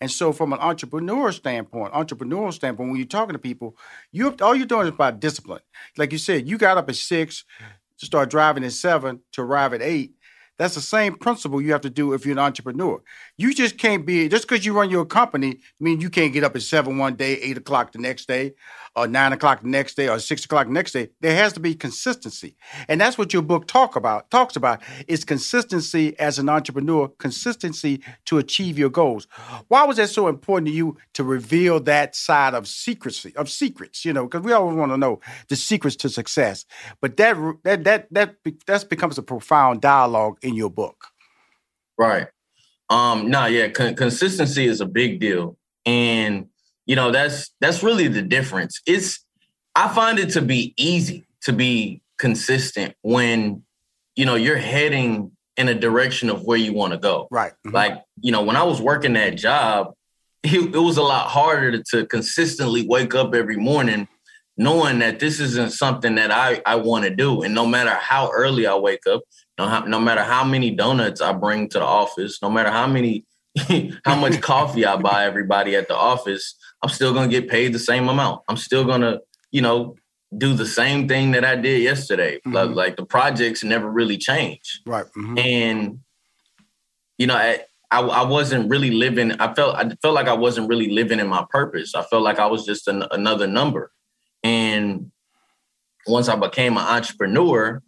And 0.00 0.10
so, 0.10 0.32
from 0.32 0.52
an 0.52 0.60
entrepreneur 0.60 1.32
standpoint, 1.32 1.92
entrepreneurial 1.92 2.52
standpoint, 2.52 2.90
when 2.90 2.98
you're 2.98 3.06
talking 3.06 3.32
to 3.32 3.38
people, 3.38 3.76
you 4.12 4.34
all 4.40 4.54
you're 4.54 4.66
doing 4.66 4.86
is 4.86 4.94
about 4.94 5.20
discipline. 5.20 5.62
Like 5.96 6.12
you 6.12 6.18
said, 6.18 6.48
you 6.48 6.56
got 6.56 6.78
up 6.78 6.88
at 6.88 6.96
six 6.96 7.44
to 7.98 8.06
start 8.06 8.30
driving 8.30 8.64
at 8.64 8.72
seven 8.72 9.20
to 9.32 9.42
arrive 9.42 9.72
at 9.72 9.82
eight 9.82 10.15
that's 10.58 10.74
the 10.74 10.80
same 10.80 11.16
principle 11.16 11.60
you 11.60 11.72
have 11.72 11.82
to 11.82 11.90
do 11.90 12.12
if 12.12 12.24
you're 12.24 12.32
an 12.32 12.38
entrepreneur. 12.38 13.00
You 13.38 13.52
just 13.52 13.76
can't 13.76 14.06
be 14.06 14.28
just 14.28 14.48
because 14.48 14.64
you 14.64 14.72
run 14.72 14.88
your 14.88 15.04
company 15.04 15.60
mean 15.78 16.00
you 16.00 16.08
can't 16.08 16.32
get 16.32 16.42
up 16.42 16.56
at 16.56 16.62
seven 16.62 16.96
one 16.96 17.16
day, 17.16 17.34
eight 17.34 17.58
o'clock 17.58 17.92
the 17.92 17.98
next 17.98 18.26
day, 18.26 18.54
or 18.94 19.06
nine 19.06 19.32
o'clock 19.34 19.60
the 19.60 19.68
next 19.68 19.94
day, 19.94 20.08
or 20.08 20.18
six 20.18 20.46
o'clock 20.46 20.68
the 20.68 20.72
next 20.72 20.92
day. 20.92 21.10
There 21.20 21.36
has 21.36 21.52
to 21.52 21.60
be 21.60 21.74
consistency, 21.74 22.56
and 22.88 22.98
that's 22.98 23.18
what 23.18 23.34
your 23.34 23.42
book 23.42 23.66
talk 23.66 23.94
about 23.94 24.30
talks 24.30 24.56
about 24.56 24.80
is 25.06 25.24
consistency 25.24 26.18
as 26.18 26.38
an 26.38 26.48
entrepreneur, 26.48 27.08
consistency 27.18 28.02
to 28.24 28.38
achieve 28.38 28.78
your 28.78 28.88
goals. 28.88 29.26
Why 29.68 29.84
was 29.84 29.98
that 29.98 30.08
so 30.08 30.28
important 30.28 30.68
to 30.68 30.74
you 30.74 30.96
to 31.12 31.22
reveal 31.22 31.78
that 31.80 32.16
side 32.16 32.54
of 32.54 32.66
secrecy 32.66 33.36
of 33.36 33.50
secrets? 33.50 34.04
You 34.06 34.14
know, 34.14 34.24
because 34.24 34.44
we 34.46 34.52
always 34.52 34.76
want 34.78 34.92
to 34.92 34.96
know 34.96 35.20
the 35.48 35.56
secrets 35.56 35.96
to 35.96 36.08
success, 36.08 36.64
but 37.02 37.18
that 37.18 37.36
that 37.64 37.84
that 37.84 38.08
that 38.12 38.36
that 38.66 38.88
becomes 38.88 39.18
a 39.18 39.22
profound 39.22 39.82
dialogue 39.82 40.38
in 40.40 40.54
your 40.54 40.70
book. 40.70 41.08
Right. 41.98 42.28
Um, 42.88 43.30
no, 43.30 43.46
yeah, 43.46 43.68
con- 43.68 43.94
consistency 43.94 44.66
is 44.66 44.80
a 44.80 44.86
big 44.86 45.20
deal. 45.20 45.56
And 45.84 46.46
you 46.86 46.96
know, 46.96 47.10
that's 47.10 47.52
that's 47.60 47.82
really 47.82 48.08
the 48.08 48.22
difference. 48.22 48.80
It's 48.86 49.24
I 49.74 49.88
find 49.88 50.18
it 50.18 50.30
to 50.30 50.42
be 50.42 50.74
easy 50.76 51.26
to 51.42 51.52
be 51.52 52.02
consistent 52.18 52.94
when 53.02 53.62
you 54.14 54.24
know 54.24 54.34
you're 54.34 54.56
heading 54.56 55.32
in 55.56 55.68
a 55.68 55.74
direction 55.74 56.30
of 56.30 56.44
where 56.44 56.58
you 56.58 56.72
want 56.72 56.92
to 56.92 56.98
go. 56.98 57.28
Right. 57.30 57.52
Mm-hmm. 57.66 57.74
Like, 57.74 58.02
you 58.20 58.30
know, 58.30 58.42
when 58.42 58.56
I 58.56 58.62
was 58.62 58.80
working 58.80 59.14
that 59.14 59.36
job, 59.36 59.94
it, 60.42 60.74
it 60.74 60.78
was 60.78 60.96
a 60.96 61.02
lot 61.02 61.28
harder 61.28 61.82
to 61.90 62.06
consistently 62.06 62.86
wake 62.86 63.14
up 63.14 63.34
every 63.34 63.56
morning 63.56 64.06
knowing 64.56 65.00
that 65.00 65.20
this 65.20 65.38
isn't 65.38 65.72
something 65.72 66.14
that 66.14 66.30
I, 66.30 66.62
I 66.64 66.76
want 66.76 67.04
to 67.04 67.14
do. 67.14 67.42
And 67.42 67.54
no 67.54 67.66
matter 67.66 67.90
how 67.90 68.30
early 68.32 68.66
I 68.66 68.74
wake 68.74 69.06
up, 69.06 69.22
no, 69.58 69.84
no 69.84 70.00
matter 70.00 70.22
how 70.22 70.44
many 70.44 70.70
donuts 70.70 71.20
I 71.20 71.32
bring 71.32 71.68
to 71.70 71.78
the 71.78 71.84
office, 71.84 72.40
no 72.42 72.50
matter 72.50 72.70
how 72.70 72.86
many, 72.86 73.24
how 74.04 74.16
much 74.16 74.40
coffee 74.40 74.84
I 74.84 74.96
buy 74.96 75.24
everybody 75.24 75.74
at 75.76 75.88
the 75.88 75.96
office, 75.96 76.54
I'm 76.82 76.90
still 76.90 77.12
going 77.12 77.30
to 77.30 77.40
get 77.40 77.50
paid 77.50 77.72
the 77.72 77.78
same 77.78 78.08
amount. 78.08 78.42
I'm 78.48 78.56
still 78.56 78.84
going 78.84 79.00
to, 79.00 79.20
you 79.50 79.62
know, 79.62 79.96
do 80.36 80.54
the 80.54 80.66
same 80.66 81.08
thing 81.08 81.30
that 81.30 81.44
I 81.44 81.56
did 81.56 81.82
yesterday. 81.82 82.36
Mm-hmm. 82.36 82.52
Like, 82.52 82.70
like, 82.70 82.96
the 82.96 83.06
projects 83.06 83.64
never 83.64 83.90
really 83.90 84.18
change. 84.18 84.82
Right. 84.84 85.06
Mm-hmm. 85.16 85.38
And, 85.38 86.00
you 87.16 87.26
know, 87.26 87.36
I, 87.36 87.60
I, 87.90 88.00
I, 88.00 88.24
wasn't 88.24 88.68
really 88.68 88.90
living. 88.90 89.32
I 89.32 89.54
felt 89.54 89.76
I 89.76 89.88
felt 90.02 90.14
like 90.14 90.26
I 90.26 90.34
wasn't 90.34 90.68
really 90.68 90.90
living 90.90 91.20
in 91.20 91.28
my 91.28 91.46
purpose. 91.48 91.94
I 91.94 92.02
felt 92.02 92.22
like 92.22 92.38
I 92.38 92.46
was 92.46 92.66
just 92.66 92.88
an, 92.88 93.04
another 93.10 93.46
number. 93.46 93.92
And 94.42 95.12
once 96.06 96.28
I 96.28 96.36
became 96.36 96.76
an 96.76 96.84
entrepreneur, 96.84 97.82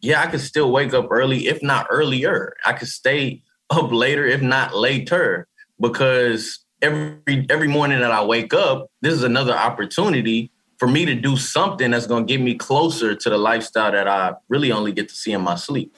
yeah, 0.00 0.22
I 0.22 0.26
could 0.26 0.40
still 0.40 0.72
wake 0.72 0.94
up 0.94 1.08
early, 1.10 1.46
if 1.46 1.62
not 1.62 1.86
earlier. 1.90 2.54
I 2.64 2.72
could 2.72 2.88
stay 2.88 3.42
up 3.70 3.92
later, 3.92 4.26
if 4.26 4.42
not 4.42 4.74
later, 4.74 5.46
because 5.80 6.60
every 6.82 7.46
every 7.48 7.68
morning 7.68 8.00
that 8.00 8.10
I 8.10 8.24
wake 8.24 8.54
up, 8.54 8.90
this 9.00 9.14
is 9.14 9.22
another 9.22 9.56
opportunity 9.56 10.50
for 10.78 10.88
me 10.88 11.04
to 11.04 11.14
do 11.14 11.36
something 11.36 11.90
that's 11.90 12.06
going 12.06 12.26
to 12.26 12.32
get 12.32 12.42
me 12.42 12.54
closer 12.54 13.14
to 13.14 13.30
the 13.30 13.36
lifestyle 13.36 13.92
that 13.92 14.08
I 14.08 14.32
really 14.48 14.72
only 14.72 14.92
get 14.92 15.08
to 15.10 15.14
see 15.14 15.32
in 15.32 15.42
my 15.42 15.54
sleep. 15.54 15.94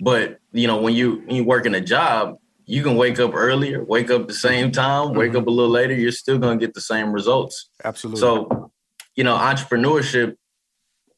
But 0.00 0.38
you 0.52 0.66
know, 0.66 0.80
when 0.80 0.94
you 0.94 1.22
when 1.26 1.36
you 1.36 1.44
work 1.44 1.66
in 1.66 1.74
a 1.74 1.80
job, 1.80 2.38
you 2.64 2.82
can 2.82 2.96
wake 2.96 3.18
up 3.18 3.32
earlier, 3.34 3.84
wake 3.84 4.10
up 4.10 4.28
the 4.28 4.34
same 4.34 4.70
time, 4.70 5.14
wake 5.14 5.30
mm-hmm. 5.30 5.38
up 5.38 5.46
a 5.46 5.50
little 5.50 5.70
later, 5.70 5.94
you're 5.94 6.12
still 6.12 6.38
going 6.38 6.58
to 6.58 6.64
get 6.64 6.74
the 6.74 6.80
same 6.80 7.12
results. 7.12 7.68
Absolutely. 7.84 8.20
So 8.20 8.70
you 9.14 9.24
know, 9.24 9.36
entrepreneurship, 9.36 10.36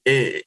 it, 0.05 0.45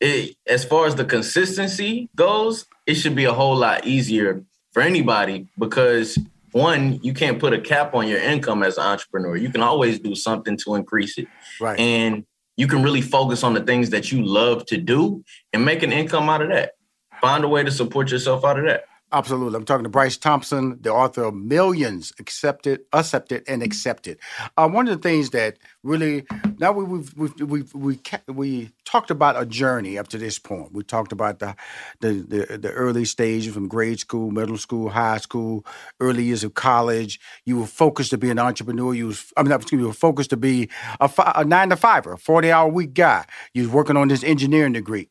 it 0.00 0.36
as 0.46 0.64
far 0.64 0.86
as 0.86 0.94
the 0.94 1.04
consistency 1.04 2.08
goes, 2.14 2.66
it 2.86 2.94
should 2.94 3.14
be 3.14 3.24
a 3.24 3.32
whole 3.32 3.56
lot 3.56 3.86
easier 3.86 4.44
for 4.72 4.82
anybody 4.82 5.48
because 5.58 6.18
one, 6.52 7.00
you 7.02 7.12
can't 7.12 7.38
put 7.38 7.52
a 7.52 7.60
cap 7.60 7.94
on 7.94 8.08
your 8.08 8.20
income 8.20 8.62
as 8.62 8.78
an 8.78 8.84
entrepreneur. 8.84 9.36
You 9.36 9.50
can 9.50 9.62
always 9.62 9.98
do 9.98 10.14
something 10.14 10.56
to 10.58 10.74
increase 10.74 11.18
it. 11.18 11.28
Right. 11.60 11.78
And 11.78 12.24
you 12.56 12.66
can 12.66 12.82
really 12.82 13.02
focus 13.02 13.44
on 13.44 13.54
the 13.54 13.60
things 13.60 13.90
that 13.90 14.10
you 14.10 14.24
love 14.24 14.66
to 14.66 14.76
do 14.76 15.24
and 15.52 15.64
make 15.64 15.82
an 15.82 15.92
income 15.92 16.28
out 16.28 16.42
of 16.42 16.48
that. 16.48 16.72
Find 17.20 17.44
a 17.44 17.48
way 17.48 17.62
to 17.62 17.70
support 17.70 18.10
yourself 18.10 18.44
out 18.44 18.58
of 18.58 18.64
that. 18.64 18.84
Absolutely. 19.10 19.56
I'm 19.56 19.64
talking 19.64 19.84
to 19.84 19.88
Bryce 19.88 20.18
Thompson, 20.18 20.76
the 20.82 20.92
author 20.92 21.24
of 21.24 21.34
Millions 21.34 22.12
Accepted, 22.18 22.80
Accepted, 22.92 23.42
and 23.48 23.62
Accepted. 23.62 24.18
Uh, 24.54 24.68
one 24.68 24.86
of 24.86 25.00
the 25.00 25.08
things 25.08 25.30
that 25.30 25.56
really, 25.82 26.26
now 26.58 26.72
we, 26.72 26.84
we've, 26.84 27.14
we've, 27.16 27.40
we've, 27.40 27.74
we, 27.74 28.00
we 28.26 28.70
talked 28.84 29.10
about 29.10 29.40
a 29.40 29.46
journey 29.46 29.96
up 29.96 30.08
to 30.08 30.18
this 30.18 30.38
point. 30.38 30.74
We 30.74 30.82
talked 30.82 31.12
about 31.12 31.38
the, 31.38 31.56
the, 32.00 32.12
the, 32.28 32.58
the 32.58 32.70
early 32.70 33.06
stages 33.06 33.54
from 33.54 33.66
grade 33.66 33.98
school, 33.98 34.30
middle 34.30 34.58
school, 34.58 34.90
high 34.90 35.16
school, 35.16 35.64
early 36.00 36.24
years 36.24 36.44
of 36.44 36.52
college. 36.52 37.18
You 37.46 37.60
were 37.60 37.66
focused 37.66 38.10
to 38.10 38.18
be 38.18 38.28
an 38.28 38.38
entrepreneur. 38.38 38.92
You 38.92 39.06
was, 39.06 39.32
I 39.38 39.42
mean, 39.42 39.52
excuse 39.52 39.78
me, 39.78 39.84
you 39.84 39.88
were 39.88 39.94
focused 39.94 40.30
to 40.30 40.36
be 40.36 40.68
a, 41.00 41.10
a 41.34 41.46
nine 41.46 41.70
to 41.70 41.76
fiver, 41.76 42.12
a 42.12 42.18
40 42.18 42.52
hour 42.52 42.68
week 42.68 42.92
guy. 42.92 43.24
You 43.54 43.62
was 43.62 43.70
working 43.70 43.96
on 43.96 44.08
this 44.08 44.22
engineering 44.22 44.74
degree. 44.74 45.08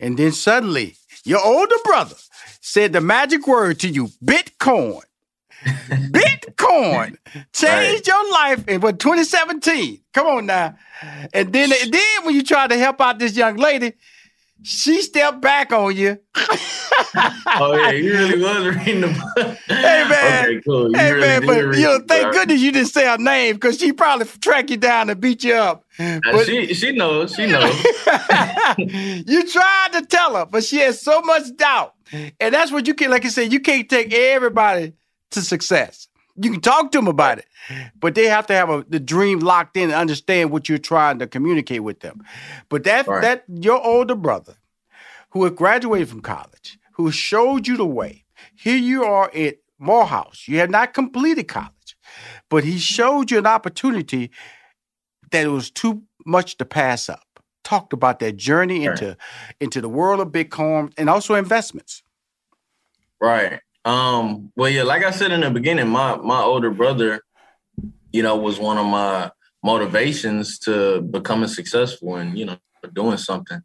And 0.00 0.18
then 0.18 0.32
suddenly, 0.32 0.96
your 1.24 1.44
older 1.44 1.76
brother 1.84 2.16
said 2.64 2.94
the 2.94 3.00
magic 3.00 3.46
word 3.46 3.78
to 3.78 3.88
you 3.88 4.06
Bitcoin. 4.24 5.02
Bitcoin 5.64 7.16
changed 7.52 7.62
right. 7.62 8.06
your 8.06 8.32
life 8.32 8.66
in 8.66 8.80
what 8.80 8.98
2017. 8.98 10.00
Come 10.14 10.26
on 10.26 10.46
now. 10.46 10.74
And 11.34 11.52
then, 11.52 11.70
and 11.70 11.92
then 11.92 12.24
when 12.24 12.34
you 12.34 12.42
try 12.42 12.66
to 12.66 12.78
help 12.78 13.02
out 13.02 13.18
this 13.18 13.36
young 13.36 13.56
lady, 13.56 13.92
she 14.64 15.02
stepped 15.02 15.42
back 15.42 15.72
on 15.72 15.94
you. 15.94 16.18
oh 16.36 17.76
yeah, 17.76 17.90
you 17.90 18.12
really 18.12 18.42
was 18.42 18.74
reading 18.76 19.02
the 19.02 19.08
book. 19.36 19.58
Hey 19.66 20.06
man, 20.08 20.44
okay, 20.44 20.60
cool. 20.62 20.92
Hey 20.94 21.12
really 21.12 21.26
man, 21.26 21.46
but 21.46 21.76
you 21.76 21.84
know, 21.84 22.00
thank 22.08 22.32
goodness 22.32 22.60
you 22.60 22.72
didn't 22.72 22.88
say 22.88 23.06
her 23.06 23.18
name 23.18 23.56
because 23.56 23.78
she 23.78 23.92
probably 23.92 24.26
track 24.40 24.70
you 24.70 24.78
down 24.78 25.10
and 25.10 25.20
beat 25.20 25.44
you 25.44 25.52
up. 25.54 25.84
Uh, 25.98 26.18
But 26.32 26.46
she 26.46 26.72
she 26.72 26.92
knows. 26.92 27.34
She 27.34 27.46
knows. 27.52 27.74
you 28.78 29.46
tried 29.50 29.88
to 29.92 30.06
tell 30.08 30.34
her, 30.36 30.46
but 30.46 30.64
she 30.64 30.78
has 30.78 31.00
so 31.00 31.20
much 31.20 31.54
doubt, 31.56 31.92
and 32.12 32.54
that's 32.54 32.72
what 32.72 32.86
you 32.86 32.94
can. 32.94 33.10
Like 33.10 33.26
I 33.26 33.28
said, 33.28 33.52
you 33.52 33.60
can't 33.60 33.88
take 33.88 34.12
everybody 34.14 34.94
to 35.32 35.42
success. 35.42 36.08
You 36.36 36.50
can 36.50 36.60
talk 36.60 36.90
to 36.92 36.98
them 36.98 37.06
about 37.06 37.38
it, 37.38 37.46
but 38.00 38.14
they 38.14 38.26
have 38.26 38.46
to 38.48 38.54
have 38.54 38.68
a, 38.68 38.84
the 38.88 38.98
dream 38.98 39.38
locked 39.38 39.76
in 39.76 39.84
and 39.84 39.92
understand 39.92 40.50
what 40.50 40.68
you're 40.68 40.78
trying 40.78 41.18
to 41.20 41.26
communicate 41.28 41.82
with 41.84 42.00
them. 42.00 42.22
But 42.68 42.84
that 42.84 43.06
Right. 43.06 43.22
that 43.22 43.44
your 43.48 43.80
older 43.84 44.16
brother, 44.16 44.56
who 45.30 45.44
had 45.44 45.54
graduated 45.56 46.08
from 46.08 46.20
college, 46.20 46.78
who 46.94 47.10
showed 47.12 47.68
you 47.68 47.76
the 47.76 47.86
way. 47.86 48.24
Here 48.56 48.76
you 48.76 49.04
are 49.04 49.30
at 49.34 49.58
Morehouse. 49.78 50.46
You 50.48 50.58
have 50.58 50.70
not 50.70 50.92
completed 50.94 51.44
college, 51.44 51.96
but 52.48 52.64
he 52.64 52.78
showed 52.78 53.30
you 53.30 53.38
an 53.38 53.46
opportunity 53.46 54.30
that 55.30 55.44
it 55.44 55.48
was 55.50 55.70
too 55.70 56.02
much 56.26 56.56
to 56.58 56.64
pass 56.64 57.08
up. 57.08 57.26
Talked 57.62 57.92
about 57.92 58.18
that 58.18 58.36
journey 58.36 58.86
Right. 58.86 59.00
into 59.00 59.16
into 59.60 59.80
the 59.80 59.88
world 59.88 60.20
of 60.20 60.28
Bitcoin 60.28 60.92
and 60.98 61.08
also 61.08 61.34
investments. 61.34 62.02
Right. 63.20 63.60
Um, 63.84 64.50
well, 64.56 64.70
yeah, 64.70 64.82
like 64.82 65.04
I 65.04 65.10
said 65.10 65.32
in 65.32 65.40
the 65.40 65.50
beginning, 65.50 65.88
my 65.88 66.16
my 66.16 66.40
older 66.40 66.70
brother, 66.70 67.20
you 68.12 68.22
know, 68.22 68.36
was 68.36 68.58
one 68.58 68.78
of 68.78 68.86
my 68.86 69.30
motivations 69.62 70.58
to 70.60 71.00
becoming 71.02 71.48
successful 71.48 72.16
and, 72.16 72.38
you 72.38 72.44
know, 72.46 72.56
doing 72.92 73.16
something 73.16 73.60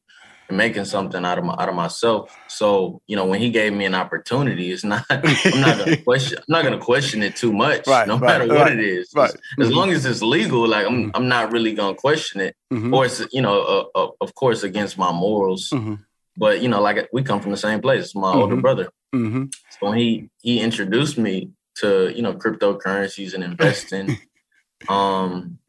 and 0.48 0.58
making 0.58 0.86
something 0.86 1.24
out 1.26 1.38
of 1.38 1.44
my 1.46 1.54
out 1.60 1.70
of 1.70 1.76
myself. 1.76 2.38
So, 2.48 3.02
you 3.08 3.16
know, 3.16 3.26
when 3.26 3.40
he 3.40 3.50
gave 3.50 3.74
me 3.74 3.86
an 3.86 3.96
opportunity, 3.96 4.72
it's 4.72 4.84
not 4.84 5.06
I'm 5.10 5.22
not 5.62 5.78
gonna 5.78 5.98
question 6.04 6.38
I'm 6.40 6.44
not 6.50 6.64
gonna 6.64 6.80
question 6.80 7.24
it 7.24 7.36
too 7.36 7.54
much, 7.54 7.88
Right, 7.88 8.08
no 8.08 8.16
right, 8.18 8.22
matter 8.40 8.48
what 8.48 8.68
right, 8.68 8.74
it 8.74 8.80
is. 8.84 9.12
right. 9.16 9.30
As, 9.30 9.68
as 9.68 9.72
Mhm. 9.72 9.76
long 9.76 9.92
as 9.92 10.06
it's 10.06 10.22
legal, 10.22 10.68
like 10.68 10.86
I'm 10.86 11.12
I'm 11.14 11.28
not 11.30 11.52
really 11.52 11.74
gonna 11.74 11.96
question 11.96 12.42
it. 12.42 12.56
Mhm. 12.74 12.94
Or 12.94 13.06
it's, 13.06 13.26
you 13.32 13.42
know, 13.42 13.62
uh, 13.62 14.00
uh, 14.00 14.10
of 14.22 14.36
course 14.36 14.64
against 14.64 14.98
my 14.98 15.12
morals. 15.12 15.70
Mhm. 15.70 16.00
But 16.40 16.62
you 16.62 16.70
know, 16.70 16.82
like 16.82 17.10
we 17.12 17.22
come 17.22 17.42
from 17.42 17.52
the 17.52 17.58
same 17.58 17.82
place. 17.82 18.06
It's 18.06 18.16
my 18.16 18.34
older 18.34 18.56
Mhm. 18.56 18.62
brother. 18.62 18.88
Mm-hmm. 19.14 19.46
So 19.52 19.90
when 19.90 19.98
he 19.98 20.30
he 20.42 20.62
introduced 20.62 21.18
me 21.18 21.52
to 21.82 22.10
you 22.16 22.22
know 22.22 22.34
cryptocurrencies 22.34 23.34
and 23.34 23.44
investing, 23.44 24.18
um, 24.90 25.60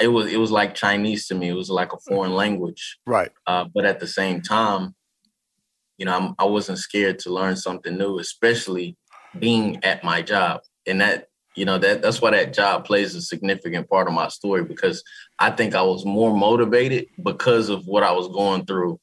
it 0.00 0.08
was 0.08 0.32
it 0.32 0.36
was 0.38 0.52
like 0.52 0.74
Chinese 0.74 1.26
to 1.26 1.34
me. 1.34 1.48
It 1.48 1.54
was 1.54 1.70
like 1.70 1.92
a 1.92 1.98
foreign 1.98 2.32
language. 2.34 2.98
Right. 3.04 3.32
Uh, 3.46 3.64
but 3.74 3.84
at 3.84 3.98
the 3.98 4.06
same 4.06 4.42
time, 4.42 4.94
you 5.98 6.06
know, 6.06 6.16
I'm, 6.16 6.34
I 6.38 6.44
wasn't 6.44 6.78
scared 6.78 7.18
to 7.20 7.32
learn 7.34 7.56
something 7.56 7.98
new, 7.98 8.18
especially 8.20 8.96
being 9.38 9.82
at 9.84 10.04
my 10.04 10.22
job. 10.22 10.60
And 10.86 11.00
that 11.00 11.26
you 11.60 11.66
know 11.66 11.78
that 11.78 12.02
that's 12.02 12.20
why 12.22 12.30
that 12.30 12.54
job 12.54 12.84
plays 12.84 13.14
a 13.14 13.22
significant 13.22 13.88
part 13.88 14.08
of 14.08 14.14
my 14.14 14.28
story 14.28 14.64
because 14.64 15.04
I 15.38 15.50
think 15.50 15.74
I 15.74 15.82
was 15.82 16.04
more 16.04 16.32
motivated 16.34 17.06
because 17.30 17.68
of 17.68 17.86
what 17.86 18.02
I 18.02 18.12
was 18.12 18.28
going 18.28 18.64
through 18.64 18.98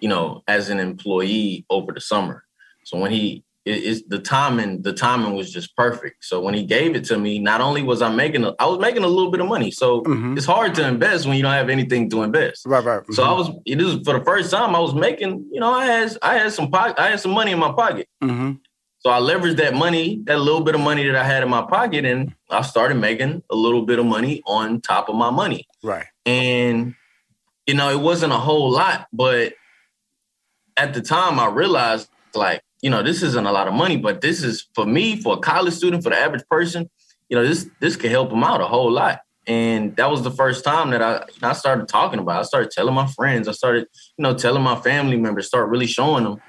you 0.00 0.08
know, 0.08 0.42
as 0.48 0.70
an 0.70 0.80
employee 0.80 1.64
over 1.70 1.92
the 1.92 2.00
summer. 2.00 2.44
So 2.84 2.98
when 2.98 3.10
he 3.10 3.44
it, 3.66 3.72
it's 3.72 4.02
the 4.08 4.18
timing, 4.18 4.80
the 4.82 4.92
timing 4.92 5.34
was 5.34 5.52
just 5.52 5.76
perfect. 5.76 6.24
So 6.24 6.40
when 6.40 6.54
he 6.54 6.64
gave 6.64 6.96
it 6.96 7.04
to 7.04 7.18
me, 7.18 7.38
not 7.38 7.60
only 7.60 7.82
was 7.82 8.00
I 8.00 8.10
making, 8.10 8.42
a, 8.42 8.54
I 8.58 8.64
was 8.64 8.78
making 8.78 9.04
a 9.04 9.06
little 9.06 9.30
bit 9.30 9.42
of 9.42 9.48
money. 9.48 9.70
So 9.70 10.02
it's 10.34 10.46
hard 10.46 10.74
to 10.76 10.88
invest 10.88 11.26
when 11.26 11.36
you 11.36 11.42
don't 11.42 11.52
have 11.52 11.68
anything 11.68 12.08
to 12.10 12.22
invest. 12.22 12.64
Right, 12.64 12.82
right. 12.82 13.02
So 13.12 13.22
I 13.22 13.32
was, 13.32 13.50
it 13.66 13.78
is 13.78 13.96
for 14.02 14.18
the 14.18 14.24
first 14.24 14.50
time 14.50 14.74
I 14.74 14.78
was 14.80 14.94
making, 14.94 15.46
you 15.52 15.60
know, 15.60 15.70
I 15.70 15.84
had, 15.84 16.18
I 16.22 16.38
had 16.38 16.52
some 16.52 16.70
pocket, 16.70 16.98
I 16.98 17.10
had 17.10 17.20
some 17.20 17.32
money 17.32 17.52
in 17.52 17.58
my 17.58 17.72
pocket. 17.72 18.08
Mm-hmm. 18.22 18.52
So 19.00 19.10
I 19.10 19.18
leveraged 19.18 19.56
that 19.56 19.74
money, 19.74 20.20
that 20.24 20.38
little 20.38 20.60
bit 20.60 20.74
of 20.74 20.80
money 20.82 21.06
that 21.06 21.16
I 21.16 21.24
had 21.24 21.42
in 21.42 21.48
my 21.48 21.62
pocket, 21.62 22.04
and 22.04 22.34
I 22.50 22.62
started 22.62 22.96
making 22.96 23.42
a 23.50 23.56
little 23.56 23.86
bit 23.86 23.98
of 23.98 24.06
money 24.06 24.42
on 24.46 24.80
top 24.82 25.08
of 25.08 25.16
my 25.16 25.30
money. 25.30 25.66
Right. 25.82 26.06
And 26.26 26.94
you 27.66 27.74
know, 27.74 27.88
it 27.90 28.00
wasn't 28.00 28.32
a 28.32 28.38
whole 28.38 28.70
lot, 28.70 29.06
but 29.12 29.54
at 30.76 30.92
the 30.92 31.00
time 31.00 31.38
I 31.38 31.46
realized 31.46 32.08
like, 32.34 32.62
you 32.82 32.90
know, 32.90 33.02
this 33.02 33.22
isn't 33.22 33.46
a 33.46 33.52
lot 33.52 33.68
of 33.68 33.74
money, 33.74 33.96
but 33.96 34.20
this 34.20 34.42
is 34.42 34.68
for 34.74 34.86
me, 34.86 35.20
for 35.20 35.34
a 35.34 35.38
college 35.38 35.74
student, 35.74 36.02
for 36.02 36.10
the 36.10 36.16
average 36.16 36.44
person, 36.50 36.90
you 37.28 37.36
know, 37.36 37.46
this 37.46 37.68
this 37.80 37.96
could 37.96 38.10
help 38.10 38.30
them 38.30 38.42
out 38.42 38.60
a 38.60 38.66
whole 38.66 38.90
lot. 38.90 39.20
And 39.46 39.96
that 39.96 40.10
was 40.10 40.22
the 40.22 40.30
first 40.30 40.64
time 40.64 40.90
that 40.90 41.00
I 41.00 41.24
I 41.42 41.52
started 41.52 41.88
talking 41.88 42.18
about. 42.18 42.36
it. 42.36 42.40
I 42.40 42.42
started 42.42 42.70
telling 42.70 42.94
my 42.94 43.06
friends. 43.06 43.48
I 43.48 43.52
started, 43.52 43.86
you 44.16 44.22
know, 44.22 44.34
telling 44.34 44.62
my 44.62 44.76
family 44.80 45.16
members, 45.16 45.46
start 45.46 45.68
really 45.68 45.86
showing 45.86 46.24
them. 46.24 46.40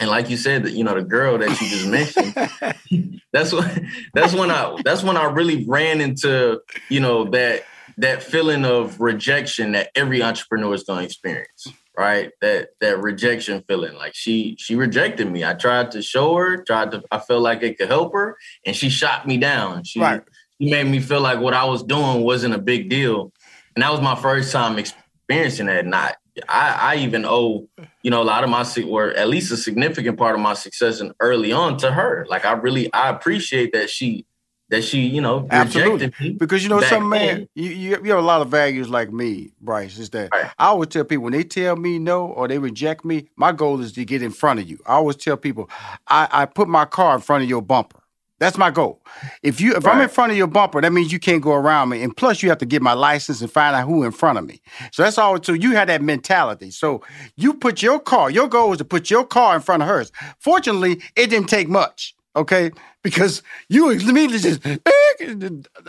And 0.00 0.10
like 0.10 0.28
you 0.28 0.36
said, 0.36 0.64
that 0.64 0.72
you 0.72 0.84
know, 0.84 0.94
the 0.94 1.02
girl 1.04 1.38
that 1.38 1.48
you 1.60 1.68
just 1.68 1.86
mentioned, 1.86 3.20
that's 3.32 3.52
when 3.52 3.90
that's 4.12 4.34
when 4.34 4.50
I 4.50 4.76
that's 4.84 5.02
when 5.02 5.16
I 5.16 5.24
really 5.24 5.64
ran 5.66 6.00
into, 6.00 6.60
you 6.90 7.00
know, 7.00 7.24
that 7.30 7.64
that 7.98 8.22
feeling 8.22 8.64
of 8.64 9.00
rejection 9.00 9.72
that 9.72 9.90
every 9.94 10.22
entrepreneur 10.22 10.74
is 10.74 10.82
going 10.84 11.00
to 11.00 11.04
experience 11.04 11.68
right? 11.96 12.32
That 12.40 12.70
that 12.80 13.00
rejection 13.00 13.62
feeling. 13.68 13.94
Like 13.94 14.14
she 14.14 14.56
she 14.58 14.74
rejected 14.74 15.30
me. 15.30 15.44
I 15.44 15.54
tried 15.54 15.90
to 15.92 16.02
show 16.02 16.34
her 16.36 16.62
tried 16.62 16.90
to 16.92 17.02
i 17.10 17.18
felt 17.18 17.42
like 17.42 17.62
it 17.62 17.78
could 17.78 17.88
help 17.88 18.12
her 18.12 18.36
and 18.66 18.74
she 18.74 18.88
shot 18.88 19.26
me 19.26 19.38
down. 19.38 19.84
She, 19.84 20.00
Right. 20.00 20.22
she 20.60 20.70
made 20.70 20.86
me 20.86 21.00
feel 21.00 21.20
like 21.20 21.40
what 21.40 21.54
i 21.54 21.64
was 21.64 21.82
doing 21.82 22.22
wasn't 22.22 22.54
a 22.54 22.58
big 22.58 22.88
deal. 22.88 23.32
And 23.76 23.82
that 23.82 23.90
was 23.90 24.00
my 24.00 24.14
first 24.14 24.52
time 24.52 24.78
experiencing 24.78 25.66
that. 25.66 25.86
Not 25.86 26.16
I, 26.48 26.94
I 26.94 26.96
even 26.96 27.24
owe 27.24 27.68
you 28.04 28.10
know 28.10 28.22
a 28.22 28.24
lot 28.24 28.44
of 28.44 28.50
my 28.50 28.64
or 28.86 29.10
at 29.14 29.28
least 29.28 29.50
a 29.50 29.56
significant 29.56 30.16
part 30.16 30.36
of 30.36 30.40
my 30.40 30.54
success 30.54 31.00
and 31.00 31.12
early 31.18 31.50
on 31.50 31.76
to 31.78 31.90
her 31.90 32.24
like 32.28 32.44
i 32.44 32.52
really 32.52 32.92
i 32.92 33.08
appreciate 33.08 33.72
that 33.72 33.90
she 33.90 34.24
that 34.70 34.82
she 34.82 35.00
you 35.00 35.20
know 35.20 35.46
Absolutely. 35.50 35.92
rejected 35.92 36.24
me 36.24 36.32
Because 36.32 36.62
you 36.62 36.68
know, 36.68 36.80
some 36.80 37.08
man, 37.08 37.48
you, 37.54 37.70
you 37.70 37.90
you 38.02 38.10
have 38.10 38.18
a 38.18 38.26
lot 38.26 38.40
of 38.40 38.48
values 38.48 38.88
like 38.88 39.12
me, 39.12 39.52
Bryce. 39.60 39.98
Is 39.98 40.10
that 40.10 40.30
I 40.32 40.66
always 40.66 40.88
tell 40.88 41.04
people 41.04 41.24
when 41.24 41.32
they 41.32 41.44
tell 41.44 41.76
me 41.76 41.98
no 41.98 42.26
or 42.26 42.48
they 42.48 42.58
reject 42.58 43.04
me, 43.04 43.28
my 43.36 43.52
goal 43.52 43.80
is 43.80 43.92
to 43.92 44.04
get 44.04 44.22
in 44.22 44.30
front 44.30 44.60
of 44.60 44.68
you. 44.68 44.78
I 44.86 44.94
always 44.94 45.16
tell 45.16 45.36
people, 45.36 45.68
I, 46.08 46.28
I 46.30 46.46
put 46.46 46.68
my 46.68 46.86
car 46.86 47.14
in 47.14 47.20
front 47.20 47.42
of 47.42 47.48
your 47.48 47.62
bumper. 47.62 48.00
That's 48.40 48.58
my 48.58 48.70
goal. 48.70 49.00
If 49.42 49.60
you 49.60 49.74
if 49.76 49.86
I'm 49.86 50.00
in 50.00 50.08
front 50.08 50.32
of 50.32 50.38
your 50.38 50.48
bumper, 50.48 50.80
that 50.80 50.92
means 50.92 51.12
you 51.12 51.20
can't 51.20 51.40
go 51.42 51.52
around 51.52 51.88
me. 51.90 52.02
And 52.02 52.16
plus 52.16 52.42
you 52.42 52.48
have 52.50 52.58
to 52.58 52.66
get 52.66 52.82
my 52.82 52.92
license 52.92 53.40
and 53.40 53.50
find 53.50 53.74
out 53.76 53.86
who 53.86 54.02
in 54.02 54.10
front 54.12 54.38
of 54.38 54.44
me. 54.46 54.60
So 54.92 55.02
that's 55.04 55.18
all 55.18 55.42
so 55.42 55.52
you 55.52 55.72
have 55.72 55.86
that 55.88 56.02
mentality. 56.02 56.70
So 56.72 57.02
you 57.36 57.54
put 57.54 57.80
your 57.82 58.00
car, 58.00 58.30
your 58.30 58.48
goal 58.48 58.72
is 58.72 58.78
to 58.78 58.84
put 58.84 59.10
your 59.10 59.24
car 59.24 59.54
in 59.54 59.62
front 59.62 59.82
of 59.82 59.88
hers. 59.88 60.10
Fortunately, 60.40 61.00
it 61.16 61.30
didn't 61.30 61.48
take 61.48 61.68
much. 61.68 62.14
Okay, 62.36 62.72
because 63.04 63.42
you 63.68 63.90
immediately 63.90 64.40
just 64.40 64.60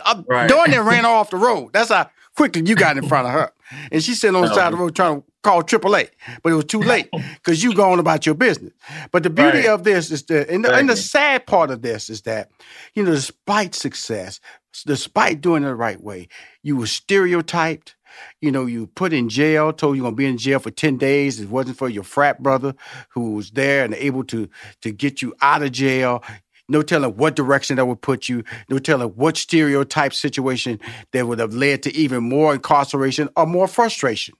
I'm 0.04 0.24
Right. 0.28 0.48
doing 0.48 0.70
that 0.70 0.84
ran 0.84 1.04
off 1.04 1.30
the 1.30 1.36
road. 1.36 1.72
That's 1.72 1.90
how 1.90 2.08
quickly 2.36 2.62
you 2.66 2.76
got 2.76 2.96
in 2.96 3.08
front 3.08 3.26
of 3.26 3.32
her. 3.32 3.52
And 3.90 4.02
she's 4.02 4.20
sitting 4.20 4.36
on 4.36 4.42
the 4.42 4.54
side 4.54 4.66
of 4.72 4.72
the 4.72 4.76
road 4.84 4.94
trying 4.94 5.22
to 5.22 5.26
call 5.42 5.62
AAA, 5.62 6.08
but 6.42 6.52
it 6.52 6.54
was 6.54 6.64
too 6.66 6.80
late 6.80 7.08
because 7.34 7.62
you 7.64 7.74
going 7.74 7.98
about 7.98 8.24
your 8.26 8.34
business. 8.36 8.72
But 9.10 9.24
the 9.24 9.30
beauty 9.30 9.58
Right. 9.58 9.68
of 9.68 9.82
this 9.82 10.10
is 10.12 10.22
that, 10.24 10.48
and 10.48 10.64
the, 10.64 10.72
and 10.72 10.88
the 10.88 10.96
sad 10.96 11.46
part 11.46 11.70
of 11.72 11.82
this 11.82 12.08
is 12.08 12.22
that, 12.22 12.50
you 12.94 13.02
know, 13.02 13.10
despite 13.10 13.74
success, 13.74 14.38
despite 14.86 15.40
doing 15.40 15.64
it 15.64 15.66
the 15.66 15.74
right 15.74 16.00
way, 16.00 16.28
you 16.62 16.76
were 16.76 16.86
stereotyped. 16.86 17.96
You 18.40 18.50
know, 18.50 18.64
you 18.64 18.86
put 18.86 19.12
in 19.12 19.28
jail, 19.28 19.72
told 19.74 19.96
you're 19.96 20.04
gonna 20.04 20.16
be 20.16 20.24
in 20.26 20.38
jail 20.38 20.58
for 20.58 20.70
10 20.70 20.96
days. 20.96 21.38
It 21.38 21.50
wasn't 21.50 21.76
for 21.76 21.88
your 21.88 22.04
frat 22.04 22.42
brother 22.42 22.74
who 23.10 23.32
was 23.32 23.50
there 23.50 23.84
and 23.84 23.92
able 23.94 24.24
to 24.24 24.48
to 24.80 24.90
get 24.92 25.20
you 25.20 25.34
out 25.42 25.62
of 25.62 25.72
jail. 25.72 26.22
No 26.68 26.82
telling 26.82 27.16
what 27.16 27.36
direction 27.36 27.76
that 27.76 27.86
would 27.86 28.00
put 28.00 28.28
you, 28.28 28.42
no 28.68 28.78
telling 28.78 29.10
what 29.10 29.36
stereotype 29.36 30.12
situation 30.12 30.80
that 31.12 31.26
would 31.26 31.38
have 31.38 31.54
led 31.54 31.82
to 31.84 31.94
even 31.94 32.24
more 32.24 32.54
incarceration 32.54 33.28
or 33.36 33.46
more 33.46 33.68
frustration. 33.68 34.34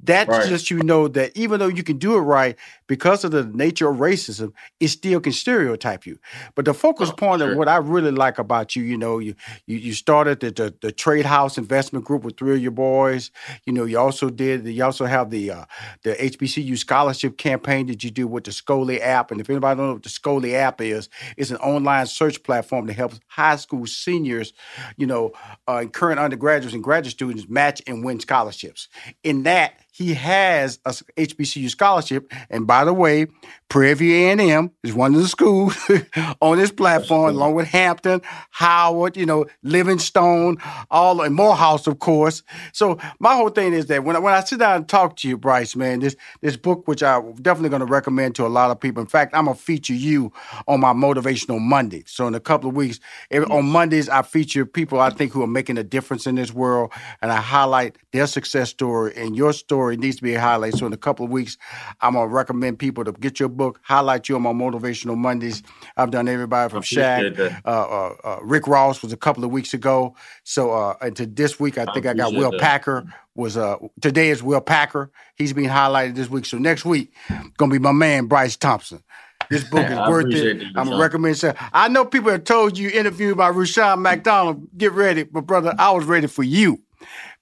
That 0.00 0.28
Right. 0.28 0.50
lets 0.50 0.70
you 0.70 0.80
know 0.82 1.08
that 1.08 1.32
even 1.36 1.60
though 1.60 1.68
you 1.68 1.82
can 1.82 1.98
do 1.98 2.16
it 2.16 2.20
right, 2.20 2.56
because 2.86 3.24
of 3.24 3.30
the 3.30 3.44
nature 3.44 3.88
of 3.88 3.96
racism, 3.98 4.52
it 4.80 4.88
still 4.88 5.20
can 5.20 5.32
stereotype 5.32 6.06
you. 6.06 6.18
But 6.54 6.64
the 6.66 6.74
focus 6.74 7.10
point 7.10 7.42
of 7.42 7.56
what 7.56 7.68
I 7.68 7.76
really 7.78 8.10
like 8.10 8.38
about 8.38 8.76
you, 8.76 8.82
you 8.82 8.96
know, 8.98 9.18
you 9.18 9.34
you, 9.66 9.76
you 9.78 9.92
started 9.94 10.40
the, 10.40 10.50
the 10.50 10.74
the 10.82 10.92
Trade 10.92 11.26
House 11.26 11.56
Investment 11.58 12.04
Group 12.04 12.24
with 12.24 12.36
three 12.36 12.54
of 12.56 12.62
your 12.62 12.70
boys. 12.72 13.30
You 13.66 13.72
know, 13.72 13.84
you 13.84 13.98
also 13.98 14.30
did 14.30 14.66
you 14.66 14.84
also 14.84 15.06
have 15.06 15.30
the 15.30 15.50
uh, 15.50 15.64
the 16.02 16.14
HBCU 16.14 16.76
scholarship 16.76 17.38
campaign 17.38 17.86
that 17.86 18.04
you 18.04 18.10
do 18.10 18.26
with 18.26 18.44
the 18.44 18.50
Scholly 18.50 19.00
app. 19.00 19.30
And 19.30 19.40
if 19.40 19.48
anybody 19.48 19.76
don't 19.78 19.86
know 19.86 19.92
what 19.94 20.02
the 20.02 20.08
Scholly 20.10 20.54
app 20.54 20.80
is, 20.80 21.08
it's 21.36 21.50
an 21.50 21.56
online 21.58 22.06
search 22.06 22.42
platform 22.42 22.86
that 22.86 22.94
helps 22.94 23.20
high 23.28 23.56
school 23.56 23.86
seniors, 23.86 24.52
you 24.96 25.06
know, 25.06 25.32
uh, 25.68 25.78
and 25.78 25.92
current 25.92 26.20
undergraduates 26.20 26.74
and 26.74 26.82
graduate 26.82 27.12
students 27.12 27.48
match 27.48 27.82
and 27.86 28.04
win 28.04 28.20
scholarships. 28.20 28.88
In 29.22 29.42
that, 29.44 29.53
that 29.54 29.83
he 29.94 30.14
has 30.14 30.80
a 30.84 30.90
HBCU 30.90 31.70
scholarship. 31.70 32.32
And 32.50 32.66
by 32.66 32.84
the 32.84 32.92
way, 32.92 33.28
Prairie 33.68 33.94
View 33.94 34.14
A&M 34.26 34.72
is 34.82 34.92
one 34.92 35.14
of 35.14 35.22
the 35.22 35.28
schools 35.28 35.76
on 36.40 36.58
this 36.58 36.72
platform, 36.72 37.36
along 37.36 37.54
with 37.54 37.68
Hampton, 37.68 38.20
Howard, 38.50 39.16
you 39.16 39.24
know, 39.24 39.46
Livingstone, 39.62 40.58
all 40.90 41.22
and 41.22 41.34
Morehouse, 41.34 41.86
of 41.86 42.00
course. 42.00 42.42
So 42.72 42.98
my 43.20 43.36
whole 43.36 43.50
thing 43.50 43.72
is 43.72 43.86
that 43.86 44.02
when 44.02 44.16
I, 44.16 44.18
when 44.18 44.34
I 44.34 44.42
sit 44.42 44.58
down 44.58 44.76
and 44.76 44.88
talk 44.88 45.14
to 45.18 45.28
you, 45.28 45.38
Bryce, 45.38 45.76
man, 45.76 46.00
this 46.00 46.16
this 46.40 46.56
book, 46.56 46.88
which 46.88 47.02
I'm 47.02 47.34
definitely 47.36 47.68
going 47.68 47.80
to 47.80 47.86
recommend 47.86 48.34
to 48.36 48.46
a 48.46 48.48
lot 48.48 48.72
of 48.72 48.80
people. 48.80 49.00
In 49.00 49.06
fact, 49.06 49.32
I'm 49.32 49.44
gonna 49.44 49.56
feature 49.56 49.94
you 49.94 50.32
on 50.66 50.80
my 50.80 50.92
motivational 50.92 51.60
Monday. 51.60 52.02
So 52.06 52.26
in 52.26 52.34
a 52.34 52.40
couple 52.40 52.68
of 52.68 52.74
weeks, 52.74 52.98
eh, 53.30 53.40
hmm. 53.40 53.52
on 53.52 53.64
Mondays, 53.66 54.08
I 54.08 54.22
feature 54.22 54.66
people 54.66 55.00
I 55.00 55.10
think 55.10 55.32
who 55.32 55.42
are 55.42 55.48
making 55.48 55.78
a 55.78 55.84
difference 55.84 56.26
in 56.26 56.34
this 56.34 56.52
world, 56.52 56.92
and 57.22 57.30
I 57.30 57.36
highlight 57.36 57.96
their 58.12 58.26
success 58.26 58.70
story. 58.70 59.12
And 59.16 59.36
your 59.36 59.52
story 59.52 59.83
needs 59.92 60.16
to 60.16 60.22
be 60.22 60.34
a 60.34 60.40
highlight. 60.40 60.74
So 60.74 60.86
in 60.86 60.92
a 60.92 60.98
couple 60.98 61.24
of 61.24 61.30
weeks, 61.30 61.56
I'm 62.00 62.14
gonna 62.14 62.28
recommend 62.28 62.78
people 62.78 63.04
to 63.04 63.12
get 63.12 63.40
your 63.40 63.48
book, 63.48 63.80
highlight 63.82 64.28
you 64.28 64.36
on 64.36 64.42
my 64.42 64.52
motivational 64.52 65.16
Mondays. 65.16 65.62
I've 65.96 66.10
done 66.10 66.28
everybody 66.28 66.70
from 66.70 66.82
Shaq, 66.82 67.38
uh, 67.64 67.68
uh, 67.68 68.14
uh, 68.24 68.38
Rick 68.42 68.66
Ross 68.66 69.02
was 69.02 69.12
a 69.12 69.16
couple 69.16 69.44
of 69.44 69.50
weeks 69.50 69.74
ago. 69.74 70.16
So 70.42 70.72
uh, 70.72 70.96
and 71.00 71.16
to 71.16 71.26
this 71.26 71.60
week, 71.60 71.78
I 71.78 71.86
think 71.92 72.06
I, 72.06 72.14
got 72.14 72.32
Will 72.32 72.50
that. 72.50 72.60
Packer. 72.60 73.04
Was 73.36 73.56
uh 73.56 73.78
today 74.00 74.30
is 74.30 74.44
Will 74.44 74.60
Packer. 74.60 75.10
He's 75.34 75.52
being 75.52 75.68
highlighted 75.68 76.14
this 76.14 76.30
week. 76.30 76.46
So 76.46 76.56
next 76.56 76.84
week, 76.84 77.12
gonna 77.56 77.72
be 77.72 77.80
my 77.80 77.90
man 77.90 78.26
Bryce 78.26 78.56
Thompson. 78.56 79.02
This 79.50 79.64
book 79.70 79.90
is 79.90 79.98
worth 80.08 80.32
it. 80.32 80.62
I'm 80.76 80.88
gonna 80.88 80.98
recommend 80.98 81.42
it. 81.42 81.56
I 81.72 81.88
know 81.88 82.04
people 82.04 82.30
have 82.30 82.44
told 82.44 82.78
you 82.78 82.90
interviewed 82.90 83.36
by 83.36 83.50
Rushion 83.50 84.02
McDonald. 84.02 84.68
Get 84.76 84.92
ready, 84.92 85.24
but 85.24 85.42
brother, 85.42 85.74
I 85.78 85.90
was 85.90 86.04
ready 86.04 86.28
for 86.28 86.44
you 86.44 86.80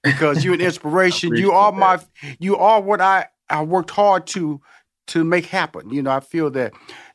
because 0.03 0.43
you're 0.43 0.53
an 0.53 0.61
inspiration. 0.71 1.35
you 1.35 1.51
are 1.51 1.71
my, 1.71 1.99
you 2.39 2.57
are 2.57 2.81
what 2.81 3.01
I 3.01 3.27
I 3.49 3.63
worked 3.63 3.91
hard 3.91 4.27
to 4.27 4.61
to 5.07 5.23
make 5.23 5.45
happen. 5.45 5.89
You 5.89 6.01
know, 6.01 6.11
I 6.11 6.19
feel 6.19 6.49
that 6.51 6.73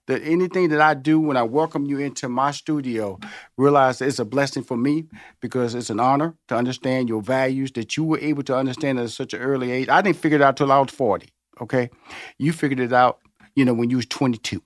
that 0.09 0.23
anything 0.23 0.71
that 0.71 0.81
I 0.81 0.95
do 0.95 1.21
when 1.21 1.37
I 1.37 1.43
welcome 1.43 1.85
you 1.85 1.99
into 1.99 2.29
my 2.31 2.51
studio, 2.51 3.19
realize 3.59 4.01
it's 4.01 4.19
a 4.19 4.25
blessing 4.25 4.63
for 4.65 4.77
me 4.77 5.07
because 5.41 5.75
it's 5.75 5.91
an 5.91 6.01
honor 6.01 6.35
to 6.49 6.57
understand 6.57 7.11
your 7.11 7.21
values 7.21 7.73
that 7.73 7.97
you 7.97 8.05
were 8.05 8.19
able 8.19 8.43
to 8.45 8.57
understand 8.57 8.99
at 8.99 9.11
such 9.11 9.35
an 9.35 9.41
early 9.41 9.71
age. 9.71 9.89
I 9.91 10.01
didn't 10.01 10.17
figure 10.17 10.37
it 10.37 10.43
out 10.43 10.57
till 10.57 10.73
I 10.73 10.81
was 10.81 10.91
40. 10.91 11.29
Okay. 11.61 11.91
You 12.39 12.55
figured 12.55 12.81
it 12.81 12.93
out, 12.93 13.19
you 13.55 13.67
know, 13.67 13.75
when 13.75 13.91
you 13.91 13.97
was 13.97 14.07
22. 14.07 14.63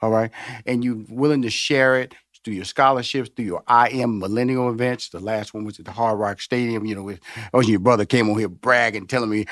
All 0.00 0.10
right. 0.10 0.30
And 0.64 0.84
you're 0.84 1.04
willing 1.08 1.42
to 1.42 1.50
share 1.50 1.98
it 1.98 2.14
through 2.44 2.54
your 2.54 2.64
scholarships, 2.64 3.30
through 3.34 3.44
your 3.44 3.62
I 3.66 3.88
Am 3.90 4.18
Millennial 4.18 4.70
events. 4.70 5.08
The 5.08 5.20
last 5.20 5.54
one 5.54 5.64
was 5.64 5.78
at 5.78 5.84
the 5.84 5.92
Hard 5.92 6.18
Rock 6.18 6.40
Stadium. 6.40 6.84
You 6.86 6.94
know, 6.94 7.02
with, 7.02 7.20
oh, 7.52 7.60
your 7.60 7.80
brother 7.80 8.04
came 8.04 8.28
on 8.30 8.38
here 8.38 8.48
bragging, 8.48 9.06
telling 9.06 9.30
me 9.30 9.46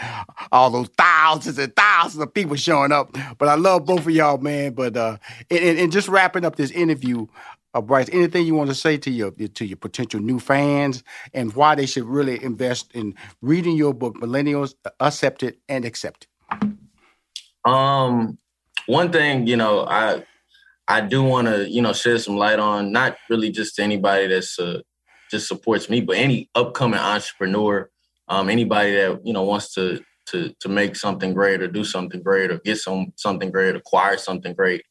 all 0.53 0.71
those 0.71 0.89
thousands 0.97 1.59
and 1.59 1.75
thousands 1.77 2.23
of 2.23 2.33
people 2.33 2.57
showing 2.57 2.93
up. 2.93 3.17
But 3.39 3.49
I 3.49 3.55
love 3.55 3.87
both 3.87 4.01
of 4.01 4.11
y'all, 4.11 4.39
man. 4.39 4.75
But 4.75 4.97
uh, 4.97 5.19
and, 5.51 5.79
and 5.79 5.93
just 5.93 6.09
wrapping 6.09 6.45
up 6.45 6.57
this 6.57 6.71
interview, 6.71 7.27
uh, 7.75 7.81
Bryce, 7.81 8.09
anything 8.13 8.47
you 8.47 8.55
want 8.55 8.71
to 8.71 8.75
say 8.75 8.97
to 8.97 9.11
your 9.11 9.31
to 9.33 9.65
your 9.67 9.77
potential 9.77 10.21
new 10.21 10.41
fans 10.41 11.05
and 11.35 11.55
why 11.55 11.75
they 11.75 11.87
should 11.87 12.05
really 12.05 12.43
invest 12.43 12.93
in 12.95 13.15
reading 13.43 13.77
your 13.77 13.93
book, 13.93 14.17
Millennials 14.17 14.75
Accepted 15.01 15.59
and 15.69 15.85
Accepted? 15.85 16.29
Um, 17.65 18.39
one 18.87 19.11
thing, 19.11 19.47
you 19.47 19.57
know, 19.57 19.85
I 19.87 20.25
I 20.89 21.01
do 21.01 21.23
want 21.23 21.49
to, 21.49 21.69
you 21.69 21.83
know, 21.83 21.93
shed 21.93 22.21
some 22.21 22.37
light 22.37 22.59
on 22.59 22.93
not 22.93 23.17
really 23.29 23.51
just 23.51 23.79
anybody 23.81 24.29
that's 24.29 24.59
uh, 24.59 24.81
just 25.31 25.49
supports 25.49 25.91
me, 25.91 26.01
but 26.01 26.17
any 26.17 26.49
upcoming 26.55 27.01
entrepreneur, 27.01 27.91
um, 28.29 28.49
anybody 28.49 28.95
that 28.95 29.21
you 29.25 29.33
know 29.33 29.43
wants 29.43 29.75
to 29.75 30.01
to 30.27 30.55
to 30.61 30.69
make 30.69 30.95
something 30.95 31.35
great 31.35 31.61
or 31.61 31.69
do 31.69 31.85
something 31.85 32.23
great 32.23 32.51
or 32.51 32.59
get 32.59 32.79
some 32.79 33.13
something 33.17 33.51
great, 33.51 33.75
acquire 33.75 34.17
something 34.17 34.55
great. 34.55 34.85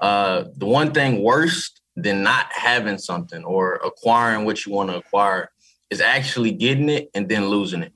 Uh, 0.00 0.44
the 0.56 0.66
one 0.66 0.92
thing 0.92 1.22
worse 1.22 1.72
than 1.96 2.22
not 2.22 2.46
having 2.52 2.98
something 2.98 3.44
or 3.44 3.74
acquiring 3.84 4.44
what 4.44 4.64
you 4.64 4.72
want 4.72 4.90
to 4.90 4.96
acquire 4.96 5.50
is 5.90 6.00
actually 6.00 6.52
getting 6.52 6.88
it 6.88 7.10
and 7.14 7.28
then 7.28 7.48
losing 7.48 7.82
it. 7.82 7.92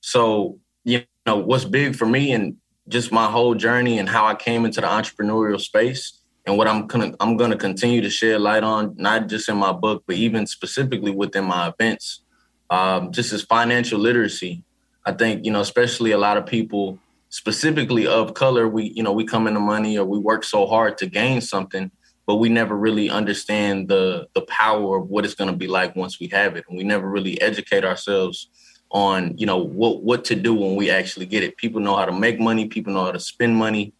So 0.00 0.58
you 0.84 1.02
know 1.26 1.36
what's 1.36 1.64
big 1.66 1.94
for 1.94 2.06
me 2.06 2.32
and 2.32 2.56
just 2.88 3.12
my 3.12 3.30
whole 3.30 3.54
journey 3.54 3.98
and 3.98 4.08
how 4.08 4.26
I 4.26 4.34
came 4.34 4.64
into 4.64 4.80
the 4.80 4.86
entrepreneurial 4.86 5.60
space 5.60 6.22
and 6.46 6.56
what 6.56 6.68
I'm 6.68 6.86
gonna 6.86 7.12
I'm 7.20 7.36
gonna 7.36 7.56
continue 7.56 8.00
to 8.00 8.10
shed 8.10 8.40
light 8.40 8.62
on, 8.62 8.94
not 8.96 9.26
just 9.26 9.48
in 9.48 9.56
my 9.56 9.72
book, 9.72 10.04
but 10.06 10.16
even 10.16 10.46
specifically 10.46 11.10
within 11.10 11.44
my 11.44 11.68
events, 11.68 12.22
um, 12.70 13.12
just 13.12 13.32
as 13.32 13.42
financial 13.42 13.98
literacy. 13.98 14.62
I 15.04 15.12
think 15.12 15.44
you 15.44 15.50
know, 15.50 15.60
especially 15.60 16.12
a 16.12 16.18
lot 16.18 16.36
of 16.36 16.46
people, 16.46 16.98
specifically 17.30 18.06
of 18.06 18.34
color, 18.34 18.68
we 18.68 18.92
you 18.94 19.02
know 19.02 19.12
we 19.12 19.24
come 19.24 19.48
into 19.48 19.60
money 19.60 19.98
or 19.98 20.04
we 20.04 20.18
work 20.18 20.44
so 20.44 20.66
hard 20.66 20.96
to 20.98 21.06
gain 21.06 21.40
something, 21.40 21.90
but 22.26 22.36
we 22.36 22.48
never 22.48 22.76
really 22.76 23.10
understand 23.10 23.88
the 23.88 24.28
the 24.34 24.42
power 24.42 24.98
of 24.98 25.08
what 25.08 25.24
it's 25.24 25.34
to 25.34 25.52
be 25.52 25.66
like 25.66 25.96
once 25.96 26.20
we 26.20 26.28
have 26.28 26.56
it, 26.56 26.64
and 26.68 26.78
we 26.78 26.84
never 26.84 27.08
really 27.08 27.40
educate 27.40 27.84
ourselves 27.84 28.48
on 28.92 29.36
you 29.36 29.46
know 29.46 29.58
what 29.58 30.04
what 30.04 30.24
to 30.24 30.36
do 30.36 30.54
when 30.54 30.76
we 30.76 30.90
actually 30.90 31.26
get 31.26 31.42
it. 31.42 31.56
People 31.56 31.80
know 31.80 31.96
how 31.96 32.04
to 32.04 32.12
make 32.12 32.38
money, 32.38 32.66
people 32.66 32.92
know 32.92 33.04
how 33.04 33.12
to 33.12 33.20
spend 33.20 33.56
money, 33.56 33.92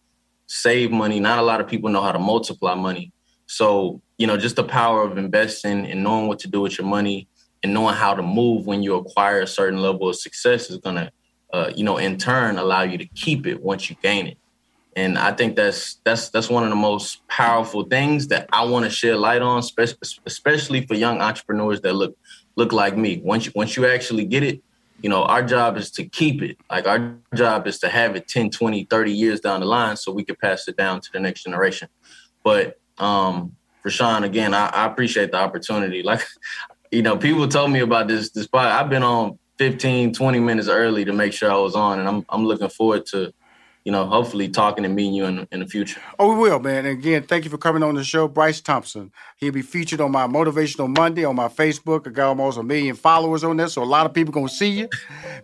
save 0.47 0.91
money. 0.91 1.19
Not 1.19 1.39
a 1.39 1.43
lot 1.43 1.61
of 1.61 1.67
people 1.67 1.89
know 1.89 2.01
how 2.01 2.11
to 2.11 2.19
multiply 2.19 2.73
money. 2.73 3.11
So, 3.45 4.01
you 4.17 4.27
know, 4.27 4.37
just 4.37 4.55
the 4.55 4.63
power 4.63 5.03
of 5.03 5.17
investing 5.17 5.85
and 5.85 6.03
knowing 6.03 6.27
what 6.27 6.39
to 6.39 6.47
do 6.47 6.61
with 6.61 6.77
your 6.77 6.87
money 6.87 7.27
and 7.63 7.73
knowing 7.73 7.95
how 7.95 8.13
to 8.13 8.23
move 8.23 8.65
when 8.65 8.83
you 8.83 8.95
acquire 8.95 9.41
a 9.41 9.47
certain 9.47 9.81
level 9.81 10.09
of 10.09 10.15
success 10.15 10.69
is 10.69 10.77
going 10.77 10.95
to, 10.95 11.11
uh, 11.53 11.71
you 11.75 11.83
know, 11.83 11.97
in 11.97 12.17
turn 12.17 12.57
allow 12.57 12.81
you 12.81 12.97
to 12.97 13.05
keep 13.07 13.47
it 13.47 13.61
once 13.61 13.89
you 13.89 13.95
gain 14.01 14.27
it. 14.27 14.37
And 14.95 15.17
I 15.17 15.31
think 15.31 15.55
that's 15.55 16.01
that's 16.03 16.29
that's 16.29 16.49
one 16.49 16.63
of 16.63 16.71
the 16.71 16.75
most 16.75 17.25
powerful 17.27 17.83
things 17.83 18.29
that 18.29 18.49
I 18.51 18.65
want 18.65 18.85
to 18.85 18.89
shed 18.89 19.17
light 19.17 19.43
on, 19.43 19.59
especially 20.25 20.87
for 20.87 20.95
young 20.95 21.21
entrepreneurs 21.21 21.81
that 21.81 21.93
look 21.93 22.17
look 22.55 22.73
like 22.73 22.97
me. 22.97 23.21
Once 23.23 23.45
you 23.45 23.51
once 23.53 23.77
you 23.77 23.85
actually 23.85 24.25
get 24.25 24.41
it, 24.41 24.63
you 25.01 25.09
know, 25.09 25.23
our 25.23 25.43
job 25.43 25.77
is 25.77 25.91
to 25.91 26.05
keep 26.05 26.41
it. 26.41 26.57
Like 26.69 26.87
our 26.87 27.15
job 27.35 27.67
is 27.67 27.79
to 27.79 27.89
have 27.89 28.15
it 28.15 28.27
10, 28.27 28.49
20, 28.49 28.85
30 28.85 29.11
years 29.11 29.39
down 29.39 29.59
the 29.59 29.65
line 29.65 29.95
so 29.97 30.11
we 30.11 30.23
can 30.23 30.35
pass 30.35 30.67
it 30.67 30.75
down 30.75 31.01
to 31.01 31.11
the 31.11 31.19
next 31.19 31.43
generation. 31.43 31.89
But 32.43 32.79
um 32.97 33.55
for 33.81 33.89
Sean, 33.91 34.23
again, 34.23 34.53
I, 34.53 34.67
I 34.67 34.85
appreciate 34.85 35.31
the 35.31 35.37
opportunity. 35.37 36.03
Like, 36.03 36.21
you 36.91 37.03
know, 37.03 37.15
people 37.15 37.47
told 37.47 37.71
me 37.71 37.79
about 37.79 38.07
this 38.07 38.31
this. 38.31 38.47
I've 38.53 38.89
been 38.89 39.03
on 39.03 39.37
15, 39.59 40.13
20 40.13 40.39
minutes 40.39 40.67
early 40.67 41.05
to 41.05 41.13
make 41.13 41.33
sure 41.33 41.51
I 41.51 41.57
was 41.57 41.75
on 41.75 41.99
and 41.99 42.07
I'm 42.07 42.25
I'm 42.29 42.45
looking 42.45 42.69
forward 42.69 43.05
to 43.07 43.33
you 43.87 43.93
know, 43.93 44.05
hopefully 44.05 44.49
talking 44.49 44.83
and 44.83 44.93
meeting 44.93 45.13
you 45.13 45.23
in, 45.23 45.47
in 45.49 45.61
the 45.61 45.65
future. 45.65 46.01
Oh, 46.19 46.33
we 46.33 46.41
will, 46.41 46.59
man. 46.59 46.85
And 46.85 46.99
again, 46.99 47.23
thank 47.23 47.45
you 47.45 47.49
for 47.49 47.57
coming 47.57 47.83
on 47.83 47.95
the 47.95 48.03
show, 48.03 48.27
Bryce 48.27 48.59
Thompson. 48.59 49.13
He'll 49.37 49.53
be 49.53 49.61
featured 49.61 50.01
on 50.01 50.11
my 50.11 50.27
Motivational 50.27 50.93
Monday 50.93 51.23
on 51.23 51.37
my 51.37 51.47
Facebook. 51.47 52.05
I 52.05 52.09
got 52.09 52.27
almost 52.27 52.57
a 52.57 52.63
million 52.63 52.97
followers 52.97 53.45
on 53.45 53.55
there, 53.55 53.69
so 53.69 53.81
a 53.81 53.85
lot 53.85 54.05
of 54.05 54.13
people 54.13 54.33
gonna 54.33 54.49
see 54.49 54.71
you. 54.71 54.89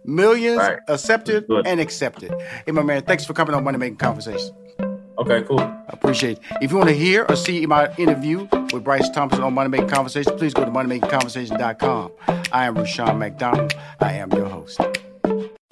Millions 0.04 0.58
right. 0.58 0.78
accepted 0.90 1.46
and 1.66 1.80
accepted. 1.80 2.34
Hey, 2.66 2.74
my 2.74 2.84
man, 2.84 3.04
thanks 3.04 3.24
for 3.24 3.32
coming 3.32 3.56
on 3.56 3.64
Money 3.64 3.78
Making 3.78 3.96
Conversation. 3.96 4.54
Okay, 5.20 5.44
cool. 5.44 5.62
I 5.62 5.82
appreciate 5.88 6.40
it. 6.40 6.44
If 6.62 6.72
you 6.72 6.78
want 6.78 6.90
to 6.90 6.96
hear 6.96 7.26
or 7.30 7.38
see 7.38 7.66
my 7.66 7.96
interview 7.96 8.50
with 8.74 8.84
Bryce 8.84 9.10
Thompson 9.12 9.42
on 9.42 9.54
Money 9.54 9.70
Making 9.70 9.88
Conversation, 9.88 10.38
please 10.38 10.54
go 10.54 10.66
to 10.66 10.72
moneymakingconversation.com. 10.72 12.12
I 12.52 12.66
am 12.66 12.76
Rushion 12.76 13.20
McDonald. 13.20 13.74
I 14.02 14.16
am 14.16 14.34
your 14.34 14.50
host. 14.50 14.82